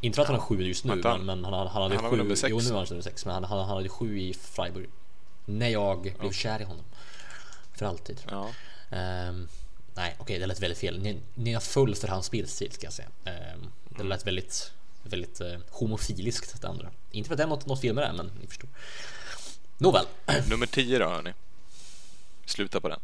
[0.02, 2.12] Inte för att han har sju just nu, men, men han, han, han hade Han
[2.12, 2.18] sju.
[2.18, 2.50] nummer sex?
[2.50, 4.90] Jo, nu är han nummer sex, men han, han, han hade sju i Freiburg.
[5.46, 6.86] När jag blev kär i honom.
[7.74, 8.22] För alltid.
[8.30, 8.50] Ja.
[8.90, 9.48] Ehm,
[9.98, 11.00] nej, okej, det lät väldigt fel.
[11.00, 13.10] Ni, ni har full för hans spelstil ska jag säga.
[13.26, 16.92] Ehm, det lät väldigt, väldigt uh, homofiliskt det andra.
[17.12, 18.70] Inte för att det är något, något fel med det, men ni förstår.
[19.78, 20.06] Nåväl.
[20.50, 21.34] Nummer 10 då hörni.
[22.46, 23.00] Sluta på den.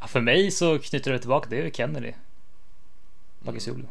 [0.00, 2.12] Ja, för mig så knyter det tillbaka, det är Kennedy.
[3.38, 3.88] Bakisolo.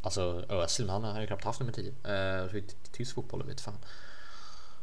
[0.00, 2.54] Alltså Özil, han har ju knappt haft nummer 10.
[2.54, 3.78] Uh, tysk fotboll, vet fan.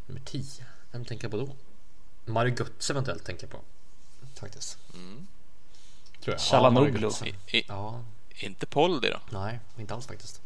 [0.08, 1.56] Nummer 10, vem tänker jag på då?
[2.32, 3.60] Mario Götze eventuellt tänker jag på.
[4.40, 4.78] Faktiskt.
[4.92, 6.40] Tror jag.
[6.40, 7.12] Chalanoglu.
[7.48, 8.04] I, Ja,
[8.36, 9.20] Inte Poldi då?
[9.30, 10.42] nej, inte alls faktiskt.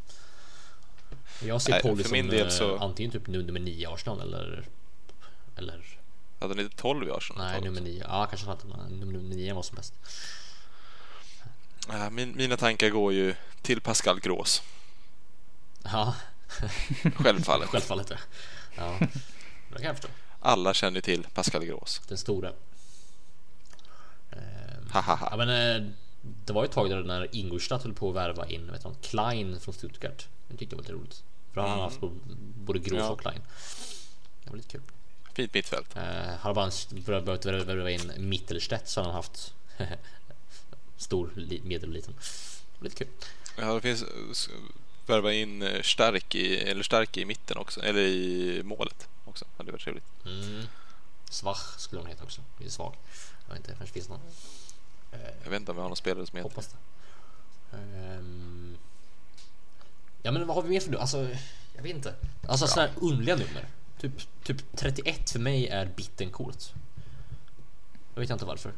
[1.42, 4.22] Jag ser för som min del eh, så- antingen typ nu nummer 9 i Arsenal
[4.22, 4.66] eller
[5.56, 5.84] eller
[6.40, 7.48] Hade han inte 12 i Arsenal?
[7.48, 8.04] nej nummer 9.
[8.10, 9.94] Ja, kanske han hade men nummer 9 var som bäst.
[11.88, 14.62] Ja, min, mina tankar går ju till Pascal Grås.
[15.84, 16.16] Ja,
[17.16, 17.70] Självfallet.
[17.70, 18.18] självfallet ja.
[18.78, 18.98] ja.
[19.70, 20.10] Det kan jag förstå.
[20.40, 22.02] Alla känner till Pascal Grås.
[22.08, 22.54] Den stora.
[24.94, 25.28] Hahaha.
[25.32, 25.92] Ja men eh,
[26.46, 28.90] det var ju ett tag där när Ingolstadt höll på att värva in vet du,
[29.02, 30.28] Klein från Stuttgart.
[30.48, 31.24] Det tyckte jag var lite roligt.
[31.54, 32.00] För han har haft
[32.56, 33.10] både Gros Ja.
[33.10, 33.42] och Klein.
[34.44, 34.82] Det var lite kul.
[35.34, 35.96] Fint mittfält.
[35.96, 39.54] Eh, har bara börjat behövt värva in Mittelstedt så har han haft
[40.98, 41.32] stor,
[41.64, 42.14] medel och liten.
[42.14, 43.08] Det var lite kul.
[43.58, 44.04] Ja, det finns
[45.06, 49.46] värva in eh, Stark i, eller Stark i mitten också, eller i målet också.
[49.58, 50.06] Hade varit trevligt.
[50.26, 50.64] Mm.
[51.30, 52.42] Svach skulle hon heta också.
[52.60, 52.96] Lite svag.
[53.48, 54.20] Jag vet inte, kanske finns någon.
[55.44, 56.78] Jag vet inte om vi har någon spelare som heter Hoppas det.
[57.78, 58.78] Ehm.
[60.22, 60.98] Ja men vad har vi mer för nu?
[60.98, 61.30] Alltså,
[61.76, 62.16] jag vet inte.
[62.48, 63.66] Alltså sådana här underliga nummer.
[64.00, 64.12] Typ,
[64.44, 66.74] typ 31 för mig är Bittencourt.
[68.14, 68.74] Jag vet inte varför.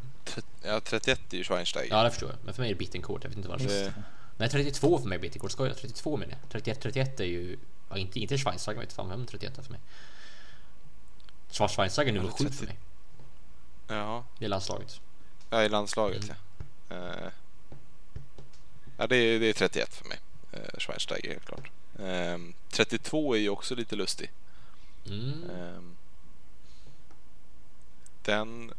[0.64, 1.96] Ja, 31 är ju Schweinsteiger.
[1.96, 2.38] Ja det förstår jag.
[2.44, 3.24] Men för mig är det Bittencourt.
[3.24, 3.68] Jag vet inte varför.
[3.68, 3.94] Det,
[4.38, 5.52] Nej 32 för mig är Bittencourt.
[5.52, 5.78] Skojar jag?
[5.78, 6.50] 32 menar jag.
[6.50, 7.58] 31, 31 är ju...
[7.90, 8.82] Ja, inte, inte Schweinsteiger.
[8.82, 9.80] Jag vet fan vem 31 är för mig.
[11.50, 12.58] Schweinsteiger är nummer Ja, 7 30.
[12.58, 12.78] för mig.
[13.88, 15.02] ja, Det är landslaget.
[15.56, 16.36] Ja, i landslaget Mm.
[16.90, 16.96] ja.
[16.96, 17.32] Eh,
[18.98, 20.20] ja, det är, det är 31 för mig.
[20.52, 21.72] Eh, Schweinsteiger helt klart.
[22.00, 22.38] Eh,
[22.70, 24.32] 32 är ju också lite lustig.
[25.06, 25.50] Mm.
[25.50, 25.96] Ehm,
[28.24, 28.74] Den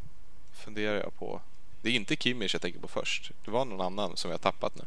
[0.52, 1.40] funderar jag på.
[1.82, 3.30] Det är inte Kimmich jag tänker på först.
[3.44, 4.82] Det var någon annan som jag tappat nu.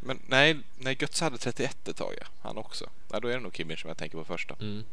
[0.00, 2.26] Men nej, nej Götze hade 31 ett tag ja.
[2.42, 2.90] Han också.
[3.10, 4.54] Ja, då är det nog Kimmich som jag tänker på först då.
[4.60, 4.84] Mm.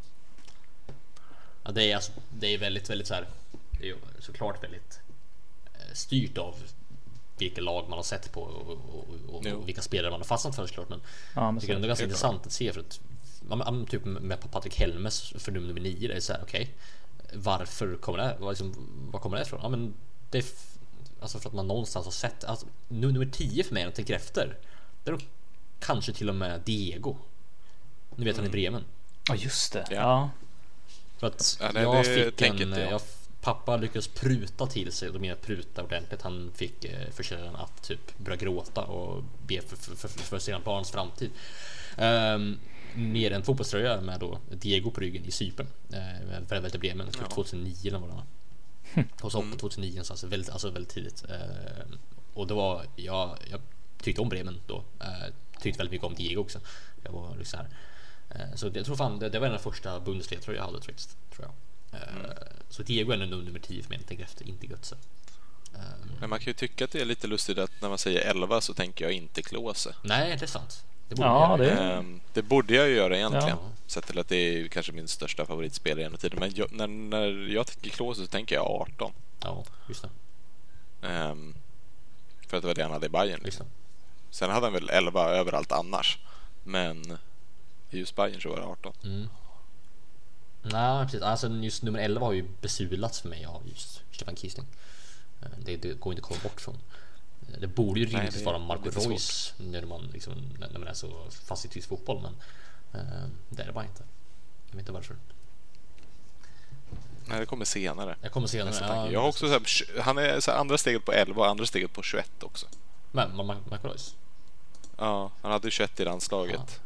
[1.63, 3.28] Ja, det är alltså, det är väldigt, väldigt så här.
[3.71, 4.99] Det är ju såklart väldigt
[5.93, 6.56] styrt av
[7.38, 10.56] vilka lag man har sett på och, och, och, och vilka spelare man har fastnat
[10.56, 10.89] för såklart.
[10.89, 11.02] Men
[11.36, 12.99] Ja, men jag så, tycker ändå ganska helt intressant att se för att
[13.41, 16.08] men, typ med Patrik Helmes för nummer 9.
[16.08, 16.73] Det är så här okej.
[17.34, 18.38] varför kommer det?
[18.39, 18.73] Vad, liksom,
[19.12, 19.60] vad kommer det ifrån?
[19.63, 19.93] Ja, men
[20.30, 20.45] det är
[21.21, 23.95] alltså för att man någonstans har sett alltså, nu, nummer 10 för mig när jag
[23.95, 24.58] tänker efter.
[25.04, 25.25] Det är nog
[25.80, 27.17] kanske till och med Diego.
[28.15, 28.84] Nu vet han i Bremen.
[29.28, 29.88] ja just det.
[29.91, 30.30] Ja.
[31.17, 32.91] För att Ja, nej, jag det fick en, inte jag.
[32.91, 33.02] jag.
[33.41, 36.21] Pappa lyckades pruta till sig, och då menar jag pruta ordentligt.
[36.21, 40.60] Han fick eh, försäljaren att typ börja gråta och be för, för, för, för sina
[40.60, 41.32] barns framtid.
[41.97, 42.60] Um,
[42.95, 45.67] mer en fotbollströja med då Diego på ryggen i Cypern.
[45.93, 47.36] Uh, väldigt till Bremen, typ Ja.
[47.36, 48.25] 2009 eller vad det var.
[49.21, 49.58] Och så Mm.
[49.58, 51.25] 2009 så alltså väldigt, alltså väldigt tidigt.
[51.30, 51.86] Eh,
[52.34, 53.62] och det var, jag, jag
[54.02, 54.75] tyckte om Bremen då.
[54.78, 56.60] Uh, tyckte väldigt mycket om Diego också.
[57.04, 58.49] Jag var liksom så här.
[58.49, 61.17] Eh, Så jag tror fan det, det var den första Bundesliga jag hade faktiskt.
[61.36, 61.54] Tror jag.
[61.91, 61.99] Eh,
[62.69, 63.99] Så Diego är nog nummer 10 för mig.
[64.08, 64.95] Tänker efter, inte Götze.
[65.75, 65.80] Eh,
[66.19, 68.62] Men man kan ju tycka att det är lite lustigt att när man säger 11
[68.62, 69.95] så tänker jag inte Klose.
[70.04, 70.84] Nej, det är sant.
[71.10, 71.75] Det borde Ja, jag göra.
[71.75, 73.47] det- Ehm, det borde jag ju göra egentligen.
[73.47, 73.60] Ja.
[73.88, 76.39] Sett till att det är kanske min största favoritspelare genom tiden.
[76.39, 79.12] Men jag, när, när jag tänker Klose så tänker jag 18.
[79.43, 80.02] Ja, just
[81.02, 81.08] det.
[81.08, 81.56] Ehm,
[82.48, 83.42] för att det var det han hade i Bayern.
[83.44, 83.62] Det.
[84.31, 86.17] Sen hade han väl 11 överallt annars.
[86.63, 87.17] Men
[87.92, 88.94] i just Bayern så var det 18.
[89.04, 89.27] Mm.
[90.71, 91.21] Nej, precis.
[91.21, 94.65] Alltså just nummer 11 har ju besudlats för mig av just Stefan Kiesling.
[95.41, 96.75] Eh, Det, det går inte att komma bort från.
[97.53, 98.89] Eh, Det borde ju rimligtvis vara Marco.
[98.89, 102.21] Reus när man, liksom, när man är så fast i tysk fotboll.
[102.21, 102.35] Men
[103.01, 104.03] eh, det är det bara inte.
[104.67, 105.15] Jag vet inte varför.
[107.25, 108.15] Nej, det kommer senare.
[108.21, 108.75] Jag kommer senare.
[108.81, 109.11] Ja.
[109.11, 111.65] Jag har också så här, han är så här andra steget på 11 och andra
[111.65, 112.67] steget på 21 också.
[113.11, 114.15] Men Ma- Ma- Marco Reus?
[114.97, 116.81] Ja, han hade ju 21 i landslaget.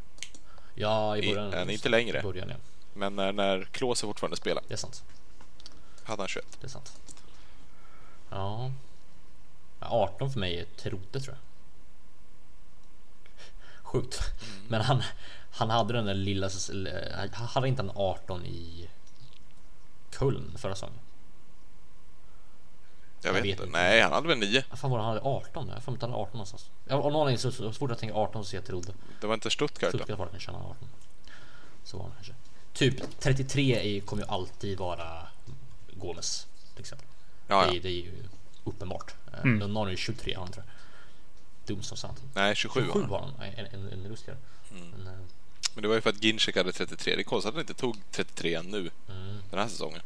[0.76, 1.68] Ja, i I- början.
[1.68, 2.20] ni inte längre?
[2.20, 2.56] I början, ja.
[2.94, 5.04] Men när, när Klose fortfarande spelar Det är sant.
[6.04, 6.58] hade han 21.
[6.62, 6.94] Det är sant.
[8.30, 8.72] Ja.
[9.80, 11.42] 18 för mig är Terote tror jag.
[13.84, 14.20] Sjukt.
[14.42, 14.66] Mm.
[14.68, 15.04] Men han,
[15.52, 16.50] han hade den där lilla...
[17.34, 18.90] Han hade inte en 18 i
[20.20, 21.00] Köln förra säsongen.
[23.22, 23.64] Jag vet vet inte.
[23.64, 23.78] inte.
[23.78, 24.64] Nej, han hade väl 9.
[24.70, 24.98] Vad fan var?
[25.00, 25.68] Han hade 18?
[25.74, 26.70] Jag får inte han hade 18 någonstans.
[26.86, 28.94] Ja, Av någon anledning så, så fort jag tänker 18 så ser jag Terote.
[29.22, 29.98] Det var inte Stuttgart då?
[29.98, 30.88] Stuttgart var det kanske han hade 18.
[31.84, 32.34] Så var det kanske.
[32.74, 35.28] Typ 33 är, kommer ju alltid vara
[35.94, 37.08] Gomes till exempel.
[37.48, 37.80] Ja, Det, är, ja.
[37.82, 38.12] det är ju
[38.64, 39.14] uppenbart.
[39.44, 39.56] Mm.
[39.56, 39.74] Mm.
[39.74, 40.74] Någon är ju 23 han tror jag.
[41.76, 42.22] Dum som sant.
[42.34, 43.10] Nej, 27 var 27 han.
[43.10, 43.34] var han.
[43.58, 44.38] En, en, en ruskare.
[44.72, 45.14] Men, eh,
[45.74, 47.16] Men det var ju för att Ginchek hade 33.
[47.16, 48.78] Det är konstigt att han inte tog 33 nu.
[49.10, 49.38] mm.
[49.50, 50.02] Den här säsongen.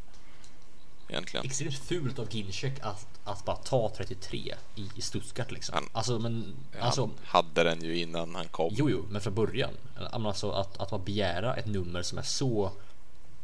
[1.10, 1.46] Egentligen.
[1.46, 5.74] Extremt fult av Ginchek att, att bara ta 33 i, i Stuttgart liksom.
[5.76, 7.02] Han- alltså men alltså.
[7.02, 8.74] Han hade den ju innan han kom.
[8.78, 9.74] Jo, jo, men från början.
[10.12, 12.72] Alltså att, att bara begära ett nummer som är så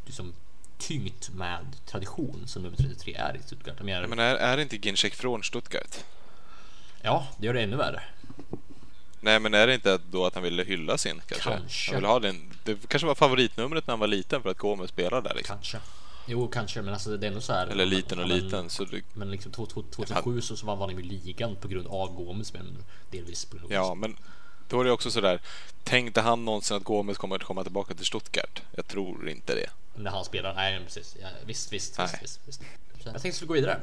[0.06, 0.34] liksom,
[0.78, 3.76] tyngt med tradition som nummer 33 är i Stuttgart.
[3.78, 5.98] Jag menar, Men är, är inte Ginchek från Stuttgart?
[7.02, 8.04] Ja, det gör det ännu värre.
[9.22, 11.50] Nej, men är det inte då att han ville hylla sin kanske?
[11.50, 11.92] Kanske.
[11.92, 12.54] Han ville ha den.
[12.64, 15.56] Det kanske var favoritnumret när han var liten för att Gomes spelade där liksom.
[15.56, 15.78] Kanske.
[16.26, 17.68] Jo, kanske, men alltså det är ändå så här.
[17.68, 18.70] Eller liten och men- liten.
[18.70, 22.54] Så det, Men liksom 2007 så så vann han ju ligan på grund av Gomes,
[22.54, 22.78] men
[23.12, 24.16] delvis på grund av ja, men
[24.70, 25.40] då är det också sådär.
[25.84, 28.62] Tänkte han någonsin att Gomes kommer att komma tillbaka till Stuttgart?
[28.76, 29.70] Jag tror inte det.
[29.96, 30.54] När han spelar.
[30.54, 31.16] Nej, precis.
[31.22, 32.08] Ja, visst, visst, Nej.
[32.22, 32.62] visst, visst, visst.
[33.04, 33.80] Jag tänkte vi skulle gå vidare.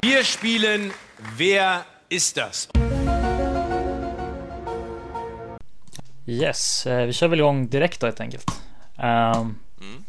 [0.00, 0.92] Wir spielen
[1.38, 2.68] Wer ist das?
[6.26, 8.50] Yes, eh, vi kör väl igång direkt då helt enkelt.
[8.96, 10.04] Ehm, Mm.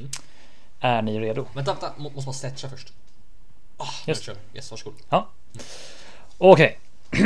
[0.86, 1.46] Är ni redo?
[1.54, 1.94] Vänta, vänta.
[1.98, 2.94] Må- Måste man stretcha först?
[3.78, 4.28] Oh, Just.
[4.28, 4.38] Yes.
[4.54, 5.00] yes, varsågod.
[5.10, 5.30] Ja.
[6.38, 6.80] Okej.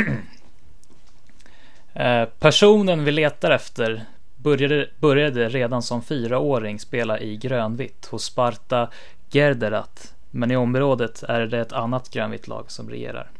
[1.94, 4.04] Eh, Personen vi letar efter
[4.36, 8.90] började, började redan som fyraåring spela i grönvitt hos Sparta
[9.30, 10.14] Gerderat.
[10.30, 13.30] Men i området är det ett annat grönvitt lag som regerar.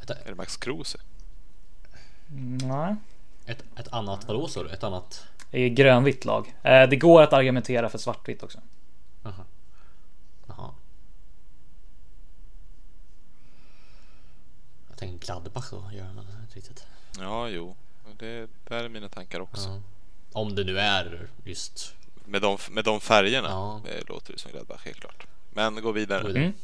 [0.00, 0.98] Är det Max Kruse?
[2.62, 2.96] Nej.
[3.48, 4.70] Ett, ett annat, vadå sa du?
[4.70, 5.24] Ett annat?
[5.50, 6.54] Det är grönvitt lag.
[6.62, 8.58] Eh, Det går att argumentera för svartvitt också.
[9.24, 9.44] Aha.
[10.46, 10.70] Jaha.
[14.88, 16.86] Jag tänkte Gladbach då, gör man inte riktigt.
[17.18, 17.76] Ja, jo.
[18.18, 19.68] Det där är mina tankar också.
[19.68, 19.80] Ja.
[20.32, 21.94] Om det nu är just
[22.24, 23.80] Med, de, med de färgerna Ja.
[23.90, 25.26] eh, låter det som Gladbach helt klart.
[25.52, 26.22] Men gå vidare.
[26.22, 26.42] Gå vidare.
[26.44, 26.54] Mm.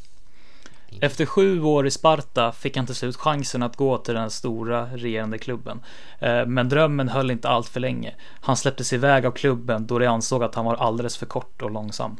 [1.00, 4.86] Efter sju år i Sparta fick han till slut chansen att gå till den stora
[4.86, 5.80] regerande klubben.
[6.18, 8.14] Eh, Men drömmen höll inte allt för länge.
[8.40, 11.70] Han släpptes iväg av klubben då de ansåg att han var alldeles för kort och
[11.70, 12.16] långsam.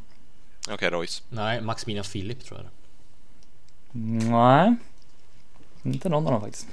[0.70, 1.22] Okej, Royce.
[1.28, 2.70] Nej, Maximilian Philip tror jag
[4.30, 4.74] Nej.
[5.82, 6.66] Inte någon av dem faktiskt.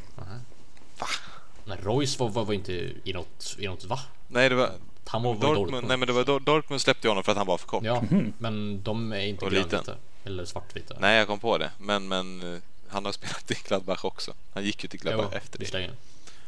[1.66, 2.72] Men Royce var, var, var inte
[3.04, 4.00] i något, i något va?
[4.28, 4.70] Nej, det var
[5.08, 5.56] Han var Dortmund.
[5.56, 5.88] Dortmund.
[5.88, 7.84] Nej, men det var Dor- Dortmund släppte honom för att han var för kort.
[7.84, 8.04] Ja,
[8.38, 9.94] men de är inte Och grönvita.
[10.24, 10.96] Eller svartvita.
[11.00, 11.72] Nej, jag kom på det.
[11.78, 14.34] Men, men eh, han har spelat i Gladbach också.
[14.54, 15.90] Han gick ju till Gladbach Jo, efter det.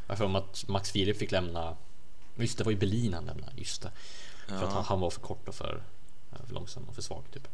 [0.08, 1.76] Jag får att Max Philip fick lämna
[2.36, 3.52] Just det, var ju Berlin han lämnade.
[3.56, 3.92] Just det.
[4.48, 5.82] För att han, han var för kort och för,
[6.32, 7.48] eh, för långsam och för svag typ.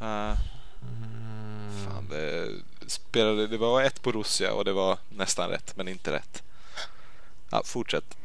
[0.00, 0.34] Uh,
[1.84, 2.48] fan, det,
[2.86, 6.42] spelade, det var ett Borussia och det var nästan rätt, men inte rätt.
[7.50, 8.16] Ja, fortsätt.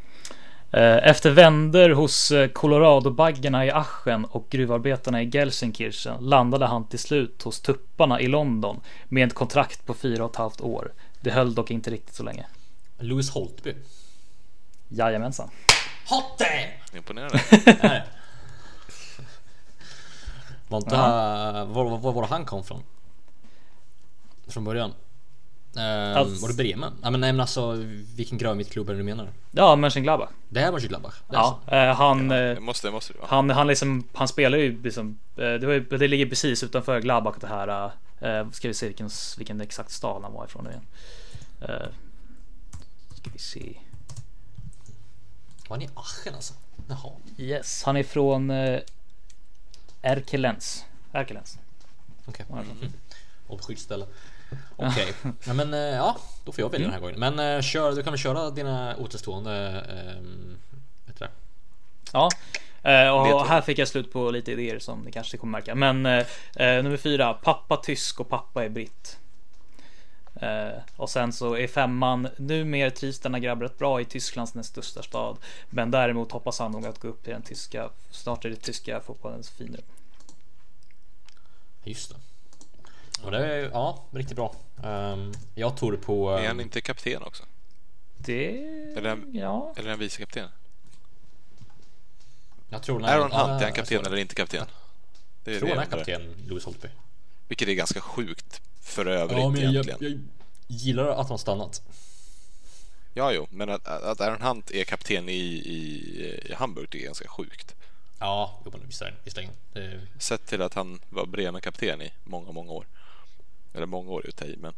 [0.72, 7.00] Eh, Efter vänder hos eh, Colorado-baggarna i Aschen och gruvarbetarna i Gelsenkirchen landade han till
[7.00, 10.92] slut hos tupparna i London med ett kontrakt på fyra och ett halvt år.
[11.20, 12.46] Det höll dock inte riktigt så länge.
[13.00, 13.76] Louis Holtby.
[14.90, 15.50] Jajamensan.
[16.10, 16.98] Hot damn!
[16.98, 17.40] Imponerande.
[17.84, 18.04] Nej.
[20.68, 22.84] Var inte var, var, var, var han kom från?
[24.48, 24.94] Från början?
[25.78, 26.94] Ehm, Alltså- Var det Bremen?
[27.04, 27.72] Ja, men, nej, men alltså
[28.16, 29.30] vilken grönvit klubb är det du menar?
[29.52, 30.30] Ja, Mönchengladbach.
[30.50, 31.16] Det här var Gladbach?
[31.30, 31.76] Det är Ja, så.
[31.76, 33.28] eh, han, eh, Det måste det, måste det vara.
[33.30, 37.36] han, han liksom, han spelar ju liksom, eh, det, var det ligger precis utanför Gladbach
[37.40, 40.86] det här, eh, ska vi se vilken, vilken exakt stad han var ifrån nu igen.
[41.62, 41.88] Eh,
[43.16, 43.74] ska vi se.
[45.70, 46.54] Var ni i Aachen alltså?
[46.88, 47.12] Jaha.
[47.38, 48.80] Yes, han är från eh,
[50.02, 50.86] Erkelens.
[51.14, 51.58] Erkelens.
[52.26, 52.46] Okej.
[52.52, 52.66] Mm.
[53.48, 54.06] Obskyddsställe.
[54.76, 55.14] Okej.
[55.46, 57.20] ja, men eh, ja, då får jag välja den här gången.
[57.20, 59.84] Men eh, kör, du kan väl köra dina återstående...
[61.06, 61.30] Det?
[62.14, 62.30] Ja,
[62.84, 65.76] eh, och här fick jag slut på lite idéer som ni kanske kommer märka.
[65.76, 66.26] Men eh,
[66.56, 69.20] eh, nummer fyra, pappa tysk och pappa är britt.
[70.42, 74.70] Eh, och sen så är femman, numera trivs denna grabb rätt bra i Tysklands näst
[74.70, 75.38] största stad.
[75.70, 79.00] Men däremot hoppas han nog att gå upp i den tyska, snart är det tyska
[79.00, 79.84] fotbollens finrum.
[81.84, 82.16] Just det.
[83.24, 84.56] Och det är ja, riktigt bra.
[84.84, 86.32] Um, jag tror på...
[86.32, 87.44] Är han Um, inte kapten också?
[88.18, 88.58] Det,
[88.98, 89.74] Eller en- ja.
[89.76, 90.50] Eller är han vicekapten?
[92.70, 94.66] jag tror Aaron ja, Hunt, är han jag kapten eller inte kapten?
[95.44, 96.88] Det är tror det han är kapten, Louis Holtby.
[97.48, 99.98] Vilket är ganska sjukt för övrigt Ja, men jag, egentligen.
[100.02, 100.20] jag, jag
[100.68, 101.82] gillar att han stannat.
[103.14, 107.06] Ja, jo, men att, att Aaron Hunt är kapten i, i, i Hamburg det är
[107.06, 107.76] ganska sjukt.
[108.20, 109.16] Ja, jo, men visst är
[109.74, 110.00] det.
[110.20, 112.86] Sett till att han var Bremen-kapten i många, många år.
[113.78, 114.74] Eller många år ute i, men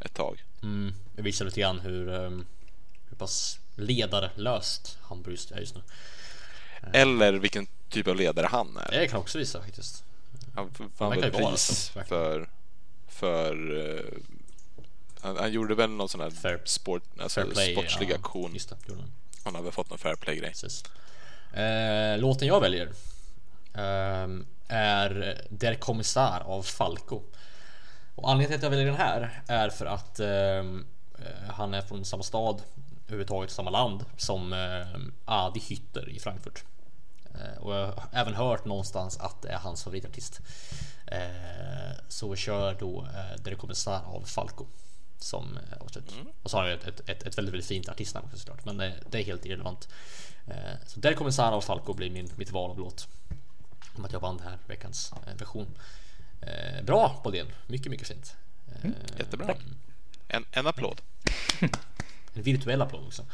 [0.00, 0.44] ett tag.
[0.62, 2.46] Mm, det visar lite grann hur, um,
[3.08, 5.82] hur pass ledarlöst Hamburg just är just nu.
[6.92, 8.90] Eller vilken typ av ledare han är.
[9.00, 10.04] Det kan också visa faktiskt.
[10.54, 12.06] Han Han vann väl pris verkligen.
[12.08, 12.48] för...
[13.08, 14.18] för eh,
[15.20, 17.72] han, han gjorde väl någon sån här Fair- sport, alltså Fair play.
[17.72, 18.54] sportslig ja, aktion.
[18.54, 19.12] Just det, gjorde han.
[19.44, 20.50] Han har väl fått någon fair play-grej.
[20.50, 20.84] Precis.
[21.52, 22.92] Eh, låten jag väljer
[23.74, 27.22] ehm, är Der Kommissar av Falco.
[28.16, 30.86] Och anledningen till att jag väljer den här är för att ehm,
[31.18, 32.62] eh, han är från samma stad,
[33.06, 36.64] överhuvudtaget samma land som eh, Adi Hütter i Frankfurt.
[37.34, 40.40] Eh, och jag har även hört någonstans att det är hans favoritartist.
[41.06, 44.66] Eh, så vi kör då eh, Der Kommissar av Falco.
[45.18, 46.12] Som eh, avslut.
[46.42, 48.64] Och så har jag ett, ett, ett, ett väldigt, väldigt fint artistnamn också såklart.
[48.64, 49.88] Men det, det är helt irrelevant.
[50.86, 53.08] Så där kommer Sara och Falco bli min, mitt val av låt.
[53.96, 55.66] Om att jag vann den här veckans version.
[56.46, 58.36] Eh, Bra Bodén, mycket mycket fint.
[58.84, 59.56] Eh, Jättebra.
[60.28, 61.00] En, en applåd.
[62.34, 63.26] En virtuell applåd också.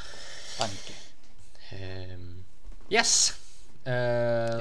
[0.58, 0.92] Tanke.
[1.70, 2.44] Ehm,
[2.90, 3.32] Yes!
[3.84, 3.92] Eh,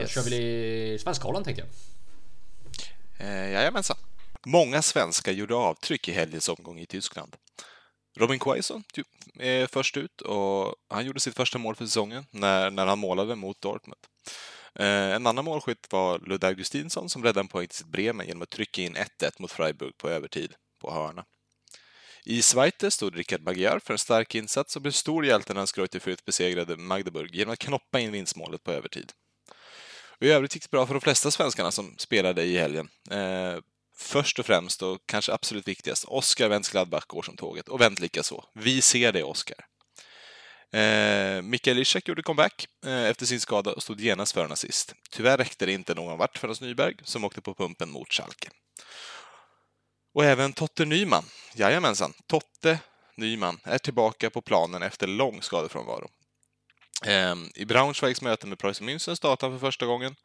[0.01, 0.11] Yes.
[0.11, 3.27] Kör vi Svenskkollen tänkte jag.
[3.27, 3.97] Eh, jajamensan.
[4.45, 7.35] Många svenskar gjorde avtryck i helgens omgång i Tyskland.
[8.17, 8.83] Robin Quaison
[9.39, 13.35] är först ut och han gjorde sitt första mål för säsongen när, när han målade
[13.35, 13.99] mot Dortmund.
[14.79, 18.41] Eh, en annan målskytt var Ludde Augustinsson som räddade en poäng till sitt Bremen genom
[18.41, 21.25] att trycka in 1-1 mot Freiburg på övertid på hörna.
[22.25, 25.67] I Schweiz stod Richard Bagiar för en stark insats och blev stor hjälte när han
[25.75, 29.11] Greuther Fürth besegrade Magdeburg genom att knoppa in vinstmålet på övertid.
[30.19, 32.89] Och I övrigt gick det bra för de flesta svenskarna som spelade i helgen.
[33.11, 33.57] Eh,
[33.95, 37.99] först och främst och kanske absolut viktigast, Oskar Wendt Gladbach går som tåget och Wendt
[37.99, 38.43] likaså.
[38.53, 39.65] Vi ser det, Oskar.
[40.73, 44.95] Eh, Mikael Ishak gjorde comeback eh, efter sin skada och stod genast för en assist.
[45.09, 48.49] Tyvärr räckte det inte någon vart för Hans Nyberg som åkte på pumpen mot Schalke.
[50.13, 51.23] Och även Totte Nyman,
[51.55, 52.79] jajamensan, Totte
[53.15, 56.09] Nyman är tillbaka på planen efter lång skadefrånvaro.
[57.05, 60.15] Eh, I Braunschweigs möte med Preussen München startade han för första gången.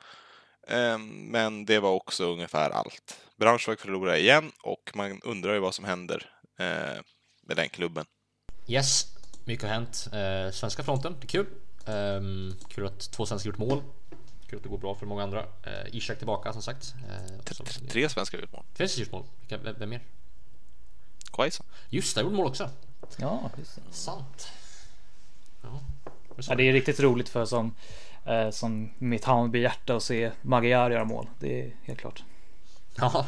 [0.69, 3.21] Ehm, men det var också ungefär allt.
[3.37, 7.03] Braunschweig förlorade igen och man undrar ju vad som händer eh,
[7.43, 8.07] med den klubben.
[8.69, 9.16] Yes,
[9.47, 10.09] mycket har hänt.
[10.13, 11.47] Eh, svenska fronten, det är kul.
[11.87, 13.83] Ehm, kul att två svenskar gjort mål.
[14.49, 15.41] Kul att det går bra för många andra.
[15.41, 16.95] Eh, Ishak tillbaka som sagt.
[17.11, 17.43] Eh,
[17.89, 18.65] Tre svenska utmål.
[18.77, 19.25] Tre svenskar gjort mål.
[19.41, 20.01] Vilka, vem, vem mer?
[21.33, 21.67] Quaison.
[21.89, 22.71] Just det, gjorde mål också.
[23.17, 23.83] Ja, just det.
[23.91, 24.49] Sant.
[25.63, 25.81] Ja,
[26.37, 27.75] det sa Ja, det är riktigt roligt för som,
[28.25, 31.27] eh, som mitt Hammarby-hjärta att se Magyar göra mål.
[31.39, 32.25] Det är helt klart.
[32.99, 33.27] Ja,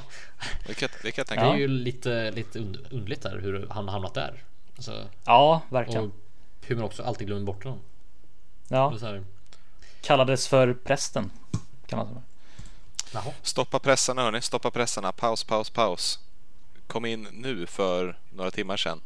[0.66, 3.66] Det kan, det kan jag tänka det är ju lite, lite und- underligt där hur
[3.70, 4.44] han har hamnat där.
[4.78, 6.04] Alltså, Ja, verkligen.
[6.04, 6.10] och
[6.60, 7.80] hur man också alltid glömmer bort honom.
[8.68, 8.98] Ja,
[10.00, 11.30] kallades för prästen.
[11.86, 12.22] Kan man säga.
[13.12, 13.32] Jaha.
[13.42, 15.12] Stoppa pressarna hörni, stoppa pressarna.
[15.12, 16.18] Paus, paus, paus.
[16.86, 19.00] Kom in nu för några timmar sedan.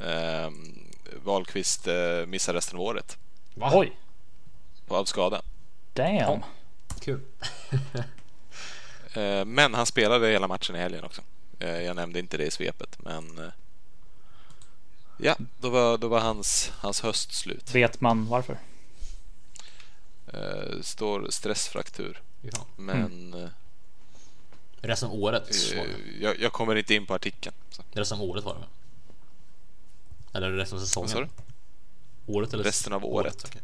[0.00, 0.78] Ehm,
[1.24, 3.18] Wahlqvist eh, missar resten av året
[3.54, 3.70] Va?
[3.74, 3.92] Oj,
[4.86, 5.42] på- av skada.
[5.92, 6.42] damn.
[7.00, 7.20] Kul.
[9.16, 11.22] Eh, men han spelade hela matchen i helgen också.
[11.58, 13.48] Eh, jag nämnde inte det i svepet, men eh,
[15.16, 17.74] ja, då var, då var hans, hans höst slut.
[17.74, 18.58] Vet man varför?
[20.26, 22.22] Eh, står stressfraktur,
[22.54, 22.64] fan.
[22.76, 23.48] men eh,
[24.80, 25.82] Resten av året eh,
[26.20, 27.54] jag, jag kommer inte in på artikeln.
[27.70, 27.82] Så.
[27.92, 28.66] Resten av året var det?
[30.38, 31.30] Eller resten av Vad sa säsongen?
[32.26, 32.32] du?
[32.32, 33.44] Året eller Resten av året.
[33.46, 33.60] okej.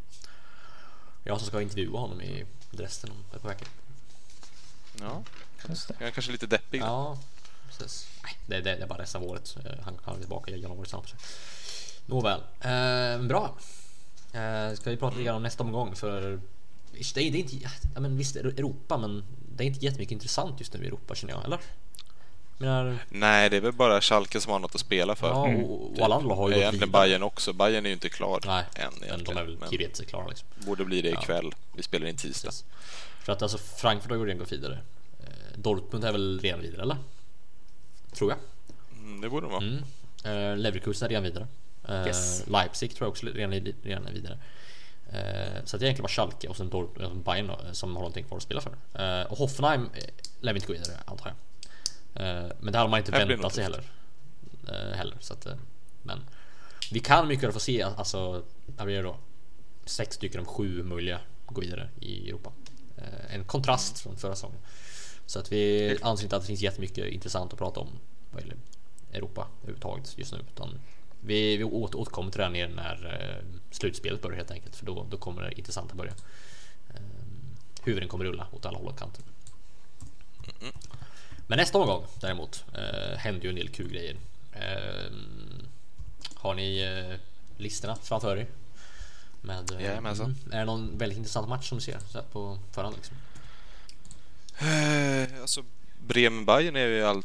[1.24, 3.68] Jag som ska intervjua honom i resten av på veckan.
[5.00, 5.22] Ja,
[5.68, 5.94] Just det.
[5.98, 6.80] jag är kanske lite deppig.
[6.80, 7.18] Ja.
[8.22, 9.56] Nej, det, det, det är bara resten av året.
[10.04, 11.14] Han är tillbaka i januari snart.
[12.06, 13.56] Nåväl, eh, bra.
[14.32, 16.40] Eh, ska vi prata lite grann om nästa omgång för
[16.92, 17.56] visst, det är, det är inte,
[17.94, 19.24] ja, men visst Europa, men
[19.56, 21.58] det är inte jättemycket intressant just nu i Europa känner jag, eller?
[22.58, 25.28] Menar, Nej, det är väl bara Schalke som har något att spela för.
[25.28, 27.06] ja, och, och alla andra har ju Egentligen vidare.
[27.06, 27.52] Bayern också.
[27.52, 30.48] Bayern är ju inte klar Nej, än men de är väl teoretiskt klara liksom.
[30.66, 31.20] borde bli det Ja.
[31.22, 31.52] ikväll.
[31.72, 32.48] Vi spelar in tisdag.
[32.48, 32.64] Precis.
[33.24, 34.78] För att alltså Frankfurt har ju redan gått vidare.
[35.20, 35.26] Eh,
[35.58, 36.96] Dortmund är väl redan vidare eller?
[38.12, 38.38] Tror jag.
[38.98, 39.62] Mm, det borde de vara.
[39.64, 39.82] Mm.
[40.52, 41.46] Eh, Leverkusen är redan vidare.
[41.88, 42.46] Eh, Yes.
[42.46, 43.52] Leipzig tror jag också redan,
[43.82, 44.38] redan är vidare.
[45.12, 47.72] Eh, så att det är egentligen bara Schalke och sen Dort- eh, Bayern då, eh,
[47.72, 48.72] som har någonting kvar att spela för.
[49.20, 50.04] Eh, och Hoffenheim eh,
[50.40, 51.36] lär vi inte gå vidare antar jag.
[52.60, 53.82] Men det hade man inte Här blir väntat det sig heller.
[54.96, 55.46] Heller så att,
[56.02, 56.20] men
[56.92, 59.16] vi kan mycket väl få se alltså, vad blir det då?
[59.84, 62.52] Sex stycken av sju möjliga går vidare i Europa.
[63.28, 64.58] En kontrast från förra säsongen.
[65.30, 67.88] Så att vi anser inte att det finns jättemycket intressant att prata om
[68.30, 68.56] vad gäller
[69.12, 70.38] Europa överhuvudtaget just nu.
[70.54, 70.80] Utan
[71.20, 74.76] vi, vi åter, återkommer till det här ner när eh, slutspelet börjar helt enkelt.
[74.76, 76.12] För då, då kommer det intressanta börja.
[76.94, 77.00] Eh,
[77.82, 79.24] huvuden kommer rulla åt alla håll och kanter.
[81.46, 84.16] Men nästa omgång däremot eh, händer ju en del kul grejer.
[84.52, 85.12] Eh,
[86.34, 87.18] har ni eh,
[87.56, 88.46] listorna framför er?
[89.40, 90.36] Med, eh, Jajamensan.
[90.52, 91.98] Är det någon väldigt intressant match som du ser
[92.32, 92.96] på förhand?
[92.96, 93.16] Liksom?
[94.60, 95.64] Eh, alltså,
[96.06, 97.22] Bremen-Bayern är ju all...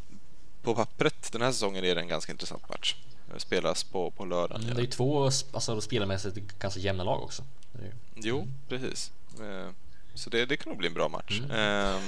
[0.63, 2.95] på pappret den här säsongen är det en ganska intressant match.
[3.33, 4.63] Det spelas på, på lördagen.
[4.63, 7.43] Mm, det är ju två alltså, spelarmässigt ganska jämna lag också.
[7.83, 9.11] Ju- Jo, precis.
[9.41, 9.69] Eh,
[10.13, 11.39] Så det, det kan nog bli en bra match.
[11.39, 11.51] Mm.
[11.51, 12.01] Ehm,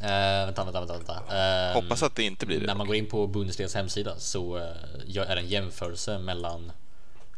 [0.00, 0.92] Eh, vänta, vänta, vänta.
[0.96, 1.36] vänta.
[1.38, 2.66] Ehm, hoppas att det inte blir det.
[2.66, 4.72] När man går in på Bundesligas hemsida så
[5.06, 6.72] gör- är det en jämförelse mellan,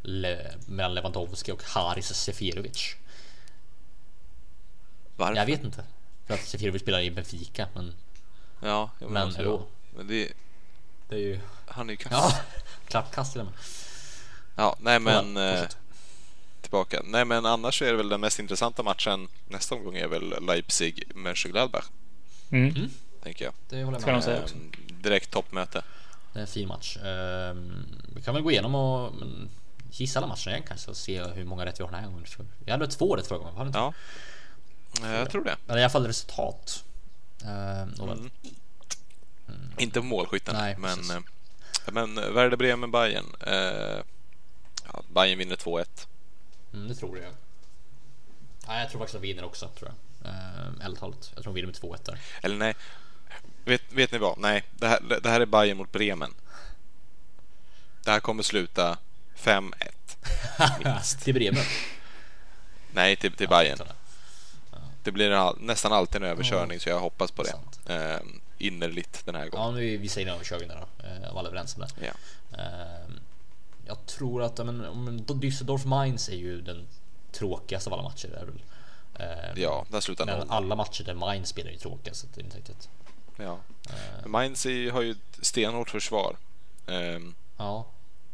[0.02, 2.94] Le, mellan Lewandowski och Haris Seferovic.
[5.16, 5.34] Varför?
[5.36, 5.84] Jag vet inte.
[6.26, 7.94] För att Seferovic spelar i Benfica, men
[8.60, 9.66] Ja, ja, Men ändå.
[9.96, 10.32] Men det,
[11.08, 11.40] det är ju...
[11.66, 12.12] han är ju kass.
[12.12, 13.46] Ja, Ja, klart kast till och
[14.56, 14.74] med.
[14.80, 15.68] nej men Ja, eh,
[16.60, 17.00] tillbaka.
[17.04, 21.02] Nej men annars är det väl den mest intressanta matchen nästa omgång är väl Leipzig
[21.14, 21.84] Mönchengladbach
[22.50, 22.90] Mm.
[23.22, 23.54] tänker jag.
[23.68, 24.48] Det håller Ska jag med säga om.
[24.50, 24.72] Ehm,
[25.02, 25.82] direkt toppmöte.
[26.32, 26.96] Det är en fin match.
[26.96, 27.84] Ehm,
[28.16, 29.12] vi kan väl gå igenom och
[29.90, 32.24] gissa alla matcherna igen kanske och se hur många rätt vi har den här gången.
[32.64, 33.78] Vi hade två rätt förra gången, var det inte?
[33.78, 33.92] Ja,
[35.02, 35.56] jag tror det.
[35.68, 36.84] Eller i alla fall resultat.
[37.44, 38.18] Ehm, nåväl.
[38.18, 38.30] Mm.
[39.78, 41.10] Inte målskyttarna, Nej, men, precis.
[41.12, 43.26] eh, men Werder Bremen Bayern.
[43.40, 44.02] Eh,
[44.92, 46.06] ja, Bayern vinner 2-1.
[46.72, 47.32] Mm, det tror jag.
[48.66, 50.32] Ja, jag tror faktiskt att de vinner också, tror jag.
[50.32, 51.30] Ehm, ärligt talat.
[51.34, 52.18] Jag tror de vinner med 2-1 där.
[52.42, 52.74] Eller nej,
[53.64, 54.38] vet, vet ni vad?
[54.38, 56.34] Nej, det här, det här är Bayern mot Bremen.
[58.04, 58.98] Det här kommer sluta
[59.36, 59.72] 5-1.
[60.84, 61.20] Minst.
[61.24, 61.64] Till Bremen.
[62.92, 63.78] Nej, till, till Bayern.
[65.06, 67.48] Det blir all, nästan alltid en överkörning så jag hoppas på det.
[67.50, 67.80] Sant.
[67.86, 68.16] Eh,
[68.58, 69.74] innerligt den här Ja, gången.
[69.74, 71.06] nu vi säger en överkörning där då.
[71.06, 72.06] Eh, Var alla överens om det?
[72.06, 72.12] Ja.
[72.58, 73.20] Ehm,
[73.86, 76.86] Jag tror att ja, men, Düsseldorf Mainz är ju den
[77.32, 78.26] tråkigaste av alla matcher.
[78.26, 78.62] Är det väl.
[79.28, 80.46] Ehm, Ja, där slutar Men noll.
[80.50, 82.88] alla matcher där Mainz spelar är ju tråkiga så det är inte riktigt.
[83.36, 83.58] Ja.
[83.88, 86.36] Eh, Mainz har ju ett stenhårt försvar.
[86.86, 87.18] Eh,
[87.58, 87.86] Ja,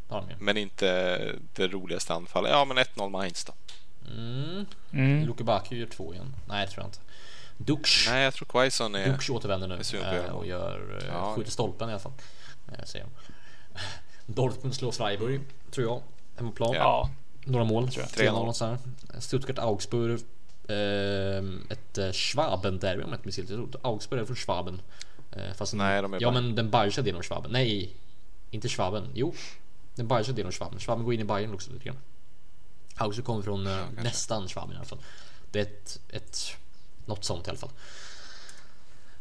[0.09, 0.37] det har de ju.
[0.39, 1.17] men inte
[1.55, 2.51] det roligaste anfallet.
[2.53, 3.53] Ja, men 1-0 Mainz då.
[4.11, 4.67] Mm.
[4.93, 5.27] Mm.
[5.27, 6.35] Luke Baku gör två igen.
[6.49, 6.99] Nej, det tror jag inte.
[7.57, 8.07] Dux.
[8.09, 9.09] Nej, jag tror Quaison är...
[9.13, 10.31] Dux återvänder nu det.
[10.31, 11.33] och gör, Ja.
[11.37, 12.13] skjuter stolpen i alla fall.
[12.85, 13.11] Säger jag.
[14.27, 15.41] Dortmund slår Freiburg,
[15.71, 16.03] tror jag.
[16.37, 16.73] Hemmaplan.
[16.75, 17.11] Ja.
[17.45, 17.89] Några mål.
[17.89, 18.29] Tror jag.
[18.29, 18.79] 3-0 och så här.
[19.19, 20.21] Stuttgart Augsburg.
[21.69, 23.77] Ett Schwaben-derby om jag inte minns helt.
[23.83, 24.81] Augsburg är från Schwaben.
[25.55, 26.45] Fast Nej, de är Ja Bayern.
[26.47, 27.51] men den bayerische delen av Schwaben.
[27.53, 27.97] Nej,
[28.51, 29.09] inte Schwaben.
[29.15, 29.35] Jo,
[29.95, 30.79] den bayerische delen av Schwaben.
[30.81, 31.97] Schwaben går in i Bayern också lite grann.
[32.97, 34.03] Augsburg kommer från eh, kanske.
[34.03, 34.99] nästan Schwaben i alla fall.
[35.51, 36.57] Det är ett, ett
[37.07, 37.71] något sånt i alla fall.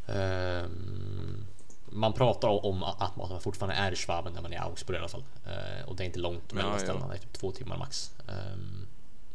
[0.07, 1.45] Ehm,
[1.89, 4.99] man pratar om att man fortfarande är i Schwaben när man är i Augsburg i
[4.99, 5.23] alla fall.
[5.45, 6.83] Eh, och det är inte långt mellan Ja, ja.
[6.83, 7.07] ställena.
[7.07, 8.11] Det är typ två timmar max.
[8.27, 8.87] Um,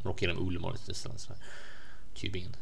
[0.03, 1.39] man åker genom Ulm och lite ställen sådär.
[2.15, 2.55] Tübingen.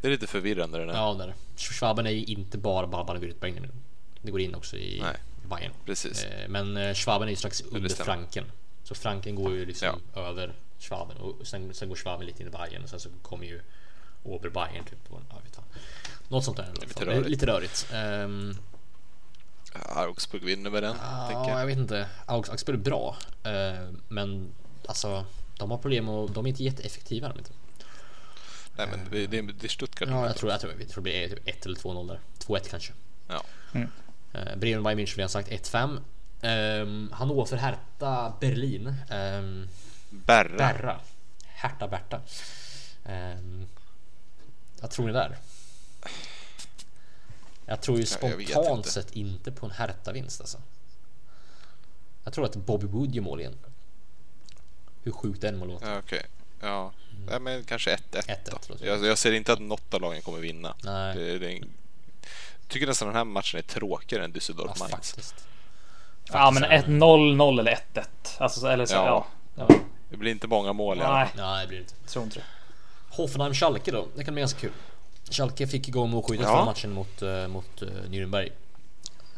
[0.00, 0.94] Det är lite förvirrande det där.
[0.94, 1.34] Ja, där.
[1.56, 3.68] Schwaben är ju inte bara Baden-Württemberg nu.
[4.22, 5.16] Det går in också i Nej.
[5.48, 5.72] Bayern.
[5.86, 6.24] Precis.
[6.24, 7.88] Eh, Men eh, Schwaben är ju strax under.
[7.88, 8.44] Franken.
[8.84, 12.50] Så Franken går ju liksom över Schwaben och sen, sen går Schwaben lite in i
[12.50, 13.60] Bayern och sen så kommer ju
[14.22, 14.98] Oberbayern typ.
[15.12, 15.60] Och, ja, vet.
[16.28, 16.72] Något sånt där.
[16.80, 17.28] lite rörigt.
[17.28, 17.86] Lite rörigt.
[17.92, 18.56] Ehm,
[19.72, 21.60] Augsburg vinner med den, tänker ja, jag.
[21.60, 22.08] jag vet inte.
[22.26, 23.16] Augs- Augsburg är bra.
[23.42, 24.52] eh, Men
[24.88, 25.24] alltså,
[25.58, 27.28] de har problem och de är inte jätteeffektiva.
[27.28, 27.50] De inte.
[28.76, 30.08] Nej, men det, det, det är Stuttgart.
[30.08, 32.20] Ja, jag tror, jag tror, jag tror det blir typ 1 eller 2-0 där.
[32.46, 32.92] 2-1 kanske.
[33.28, 33.42] Ja.
[34.32, 36.00] Eh, Bremen Bayern München redan sagt 1-5.
[36.82, 38.94] Um, Hannover Hertha Berlin.
[39.10, 39.68] Um,
[40.10, 40.56] Berra.
[40.56, 41.00] Berra.
[41.46, 42.20] Hertha Berta.
[43.04, 43.66] Um,
[44.80, 45.36] vad tror ni där?
[47.66, 48.90] Jag tror ju Ja, spontant inte.
[48.90, 50.58] sett inte på en Hertha-vinst alltså.
[52.24, 53.56] Jag tror att Bobby Wood gör mål igen.
[55.02, 55.90] Hur sjukt den må låta.
[55.92, 56.22] Ja, okej.
[56.60, 56.92] Ja,
[57.30, 58.58] Nej, men kanske 1-1 1-1 då.
[58.68, 60.74] låter Jag, jag ser inte att något av lagen kommer vinna.
[60.82, 61.16] Nej.
[61.16, 61.70] Det, det är en...
[62.60, 64.90] Jag tycker nästan den här matchen är tråkigare än Ja, Düsseldorf Mainz.
[64.90, 65.34] faktiskt.
[66.24, 68.04] Ja men Faktiskt är det- 1-0-0 eller 1-1.
[68.38, 68.94] Alltså eller så.
[68.94, 69.26] Ja.
[69.54, 69.68] Ja.
[70.10, 71.36] Det blir inte många mål i alla fall.
[71.36, 71.94] Nej, Nej, det blir det inte.
[72.12, 72.44] tror inte det.
[73.16, 74.06] Hoffenheim Schalke då.
[74.16, 74.72] Det kan bli ganska kul.
[75.30, 76.52] Schalke fick igång målskyttet Ja.
[76.56, 78.52] förra matchen mot, eh, mot uh, Nürnberg.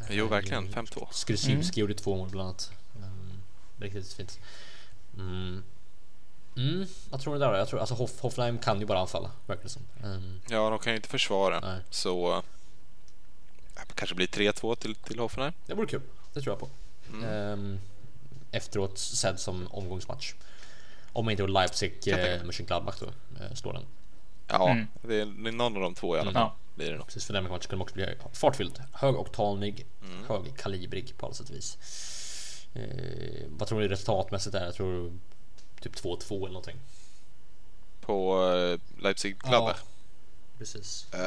[0.09, 0.69] Jo, verkligen.
[0.73, 1.07] 5-2.
[1.11, 2.71] Skrusinski gjorde två mål bland annat.
[2.95, 3.41] Um,
[3.79, 4.39] riktigt fint.
[5.17, 5.63] Mm.
[6.57, 7.57] Mm, vad tror ni där då?
[7.57, 9.81] Jag tror, alltså Hoff, Hoffenheim kan ju bara anfalla, verkar det som.
[10.03, 11.59] Um, Ja, de kan ju inte försvara.
[11.59, 11.79] Nej.
[11.89, 12.41] Så eh,
[13.87, 15.53] det kanske blir 3-2 till, till Hoffenheim.
[15.65, 16.01] det vore kul,
[16.33, 16.69] det tror jag på.
[17.27, 17.79] Um,
[18.51, 20.33] efteråt sedd som omgångsmatch.
[21.13, 22.43] Om inte Leipzig eh.
[22.43, 23.05] Mönchengladbach då
[23.45, 23.85] eh, slår den.
[24.47, 26.41] Ja, det, är, det är någon av de två i alla fall.
[26.41, 26.55] Ja.
[26.75, 27.05] Blir det nog.
[27.05, 29.85] Precis för den matchen kunde också bli fartfylld, högoktanig,
[30.27, 31.77] högkalibrig på alla sätt och vis.
[32.73, 34.65] Eh, vad tror ni resultatmässigt är?
[34.65, 35.13] Jag tror
[35.81, 36.77] typ 2-2 eller någonting.
[38.01, 39.77] På eh, Leipzig Gladbach.
[40.57, 41.13] Precis.
[41.13, 41.19] Eh,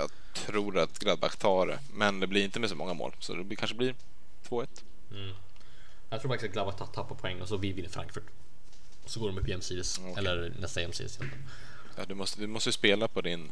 [0.00, 3.12] jag tror att Gladbach tar det, men det blir inte med så många mål.
[3.18, 3.94] Så det blir, kanske blir
[4.48, 4.66] 2-1.
[6.10, 8.24] Jag tror faktiskt att Gladbach ta- tappar poäng och så vi vinner Frankfurt.
[9.06, 9.98] Så går de upp jämsides.
[9.98, 10.14] Okej.
[10.16, 11.18] Eller nästa jämsides.
[11.96, 13.50] Ja, du, måste, du måste spela på din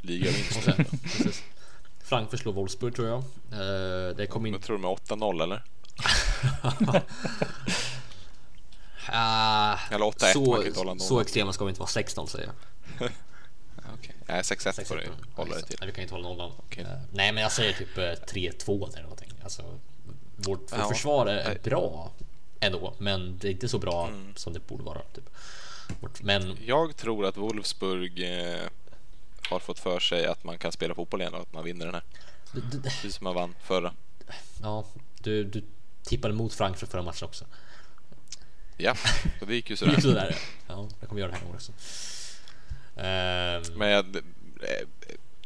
[0.00, 0.64] ligavinst.
[1.02, 1.42] Precis.
[2.04, 3.18] Frankfurt slår Wolfsburg tror jag.
[3.18, 4.52] Eh, det kom in...
[4.52, 5.62] Jag tror med 8-0 eller?
[9.08, 11.22] Ah, Eller 8-1, man kan så, så noll.
[11.22, 12.46] extrema ska vi inte vara 16 säger
[12.98, 13.10] jag.
[13.76, 15.76] Ja, Okej, nej 6-1 får du hålla dig till.
[15.80, 16.52] Nej, vi kan inte hålla nollan.
[16.58, 16.84] Okej.
[16.84, 19.32] Eh, nej, men jag säger typ eh, 3-2 eller någonting.
[19.44, 19.62] Alltså,
[20.36, 20.88] vårt, vårt Ja.
[20.88, 22.12] försvar är bra
[22.62, 24.34] ändå, men det är inte så bra Mm.
[24.36, 25.00] som det borde vara.
[25.14, 25.30] Typ.
[26.22, 28.60] Men Jag tror att Wolfsburg eh,
[29.50, 31.94] har fått för sig att man kan spela fotboll igen och att man vinner den
[31.94, 32.04] här.
[32.52, 33.94] d- d- Precis som man vann förra.
[34.62, 34.84] ja,
[35.20, 35.64] du, du
[36.02, 37.44] tippade mot Frankfurt förra matchen också.
[38.76, 38.94] Ja,
[39.40, 40.00] och det gick ju sådär.
[40.00, 40.36] sådär.
[40.68, 41.72] Ja, jag kommer göra det här gången också.
[42.96, 44.86] Ehm, Med eh,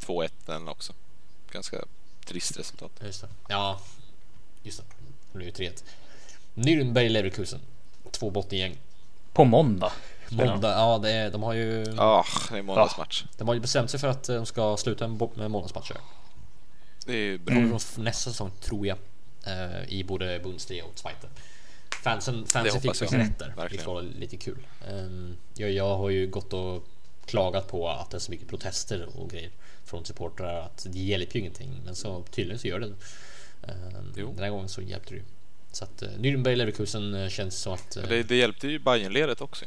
[0.01, 0.93] 2-1 den också.
[1.53, 1.85] Ganska
[2.25, 2.93] trist resultat.
[3.05, 3.29] Just det.
[3.49, 3.81] Ja,
[4.62, 4.85] just det.
[5.33, 5.73] Det blir ju 3
[6.57, 7.61] Nürnberg Leverkusen.
[8.11, 8.76] Två bottengäng.
[9.32, 9.92] På måndag.
[10.30, 13.24] Måndag, ja det är, de har ju Ah, det är måndagsmatch.
[13.38, 15.96] De har ju bestämt sig för att eh, de ska sluta med månadsmatcher.
[17.07, 17.54] Det är ju bra.
[17.57, 17.78] Mm.
[17.96, 18.98] Nästa säsong tror jag.
[19.46, 21.26] eh, I både Bundesliga och Zweite.
[22.02, 23.52] Fansen, fansen fick faktiskt rätt där.
[23.52, 23.68] Mm.
[23.70, 24.66] Vilket var lite kul.
[24.90, 26.84] Ehm, jag, jag har ju gått och
[27.26, 29.50] klagat på att det är så mycket protester och grejer
[29.84, 31.80] från supportrar att det hjälper ju ingenting.
[31.84, 32.92] Men så tydligen så gör det.
[34.16, 35.22] Den här gången så hjälpte det ju.
[35.77, 37.97] Så att uh, Nürnberg Leverkusen eh, känns som att...
[37.97, 39.64] eh, Det, det hjälpte ju Bayernledet också.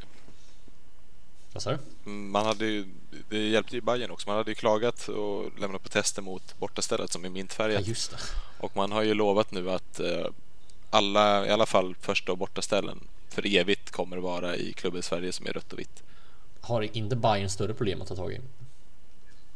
[1.53, 2.09] Vad sa du?
[2.09, 2.85] Man hade ju,
[3.29, 4.29] det hjälpte ju Bayern också.
[4.29, 7.87] Man hade ju klagat och lämnat protester mot bortastället som är Ja mintfärgat.
[7.87, 8.17] just det.
[8.59, 10.25] Och man har ju lovat nu att eh,
[10.89, 12.99] alla, i alla fall första och bortaställen
[13.29, 16.03] för evigt kommer vara i klubben Sverige som är rött och vitt.
[16.61, 18.39] Har inte Bayern större problem att ta tag i?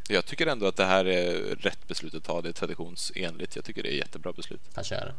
[0.10, 2.42] Jag tycker ändå att det här är rätt beslut att ta.
[2.42, 3.56] Det är traditionsenligt.
[3.56, 4.62] Jag tycker det är ett jättebra beslut.
[4.74, 5.14] Kanske är det.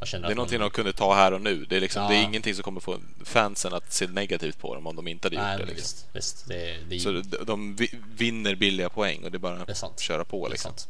[0.00, 0.68] Man känner Det är att någonting man...
[0.68, 1.64] de kunde ta här och nu.
[1.64, 2.08] Det är, liksom, Ja.
[2.08, 5.26] det är ingenting som kommer få fansen att se negativt på dem om de inte
[5.26, 5.64] hade gjort Nej, det.
[5.64, 5.76] Liksom.
[5.82, 6.48] visst, visst.
[6.48, 9.70] Det, det, är Så de, de vi- vinner billiga poäng och det är bara Det
[9.72, 9.92] är sant.
[9.96, 10.44] att köra på.
[10.44, 10.68] det är Liksom.
[10.76, 10.88] sant.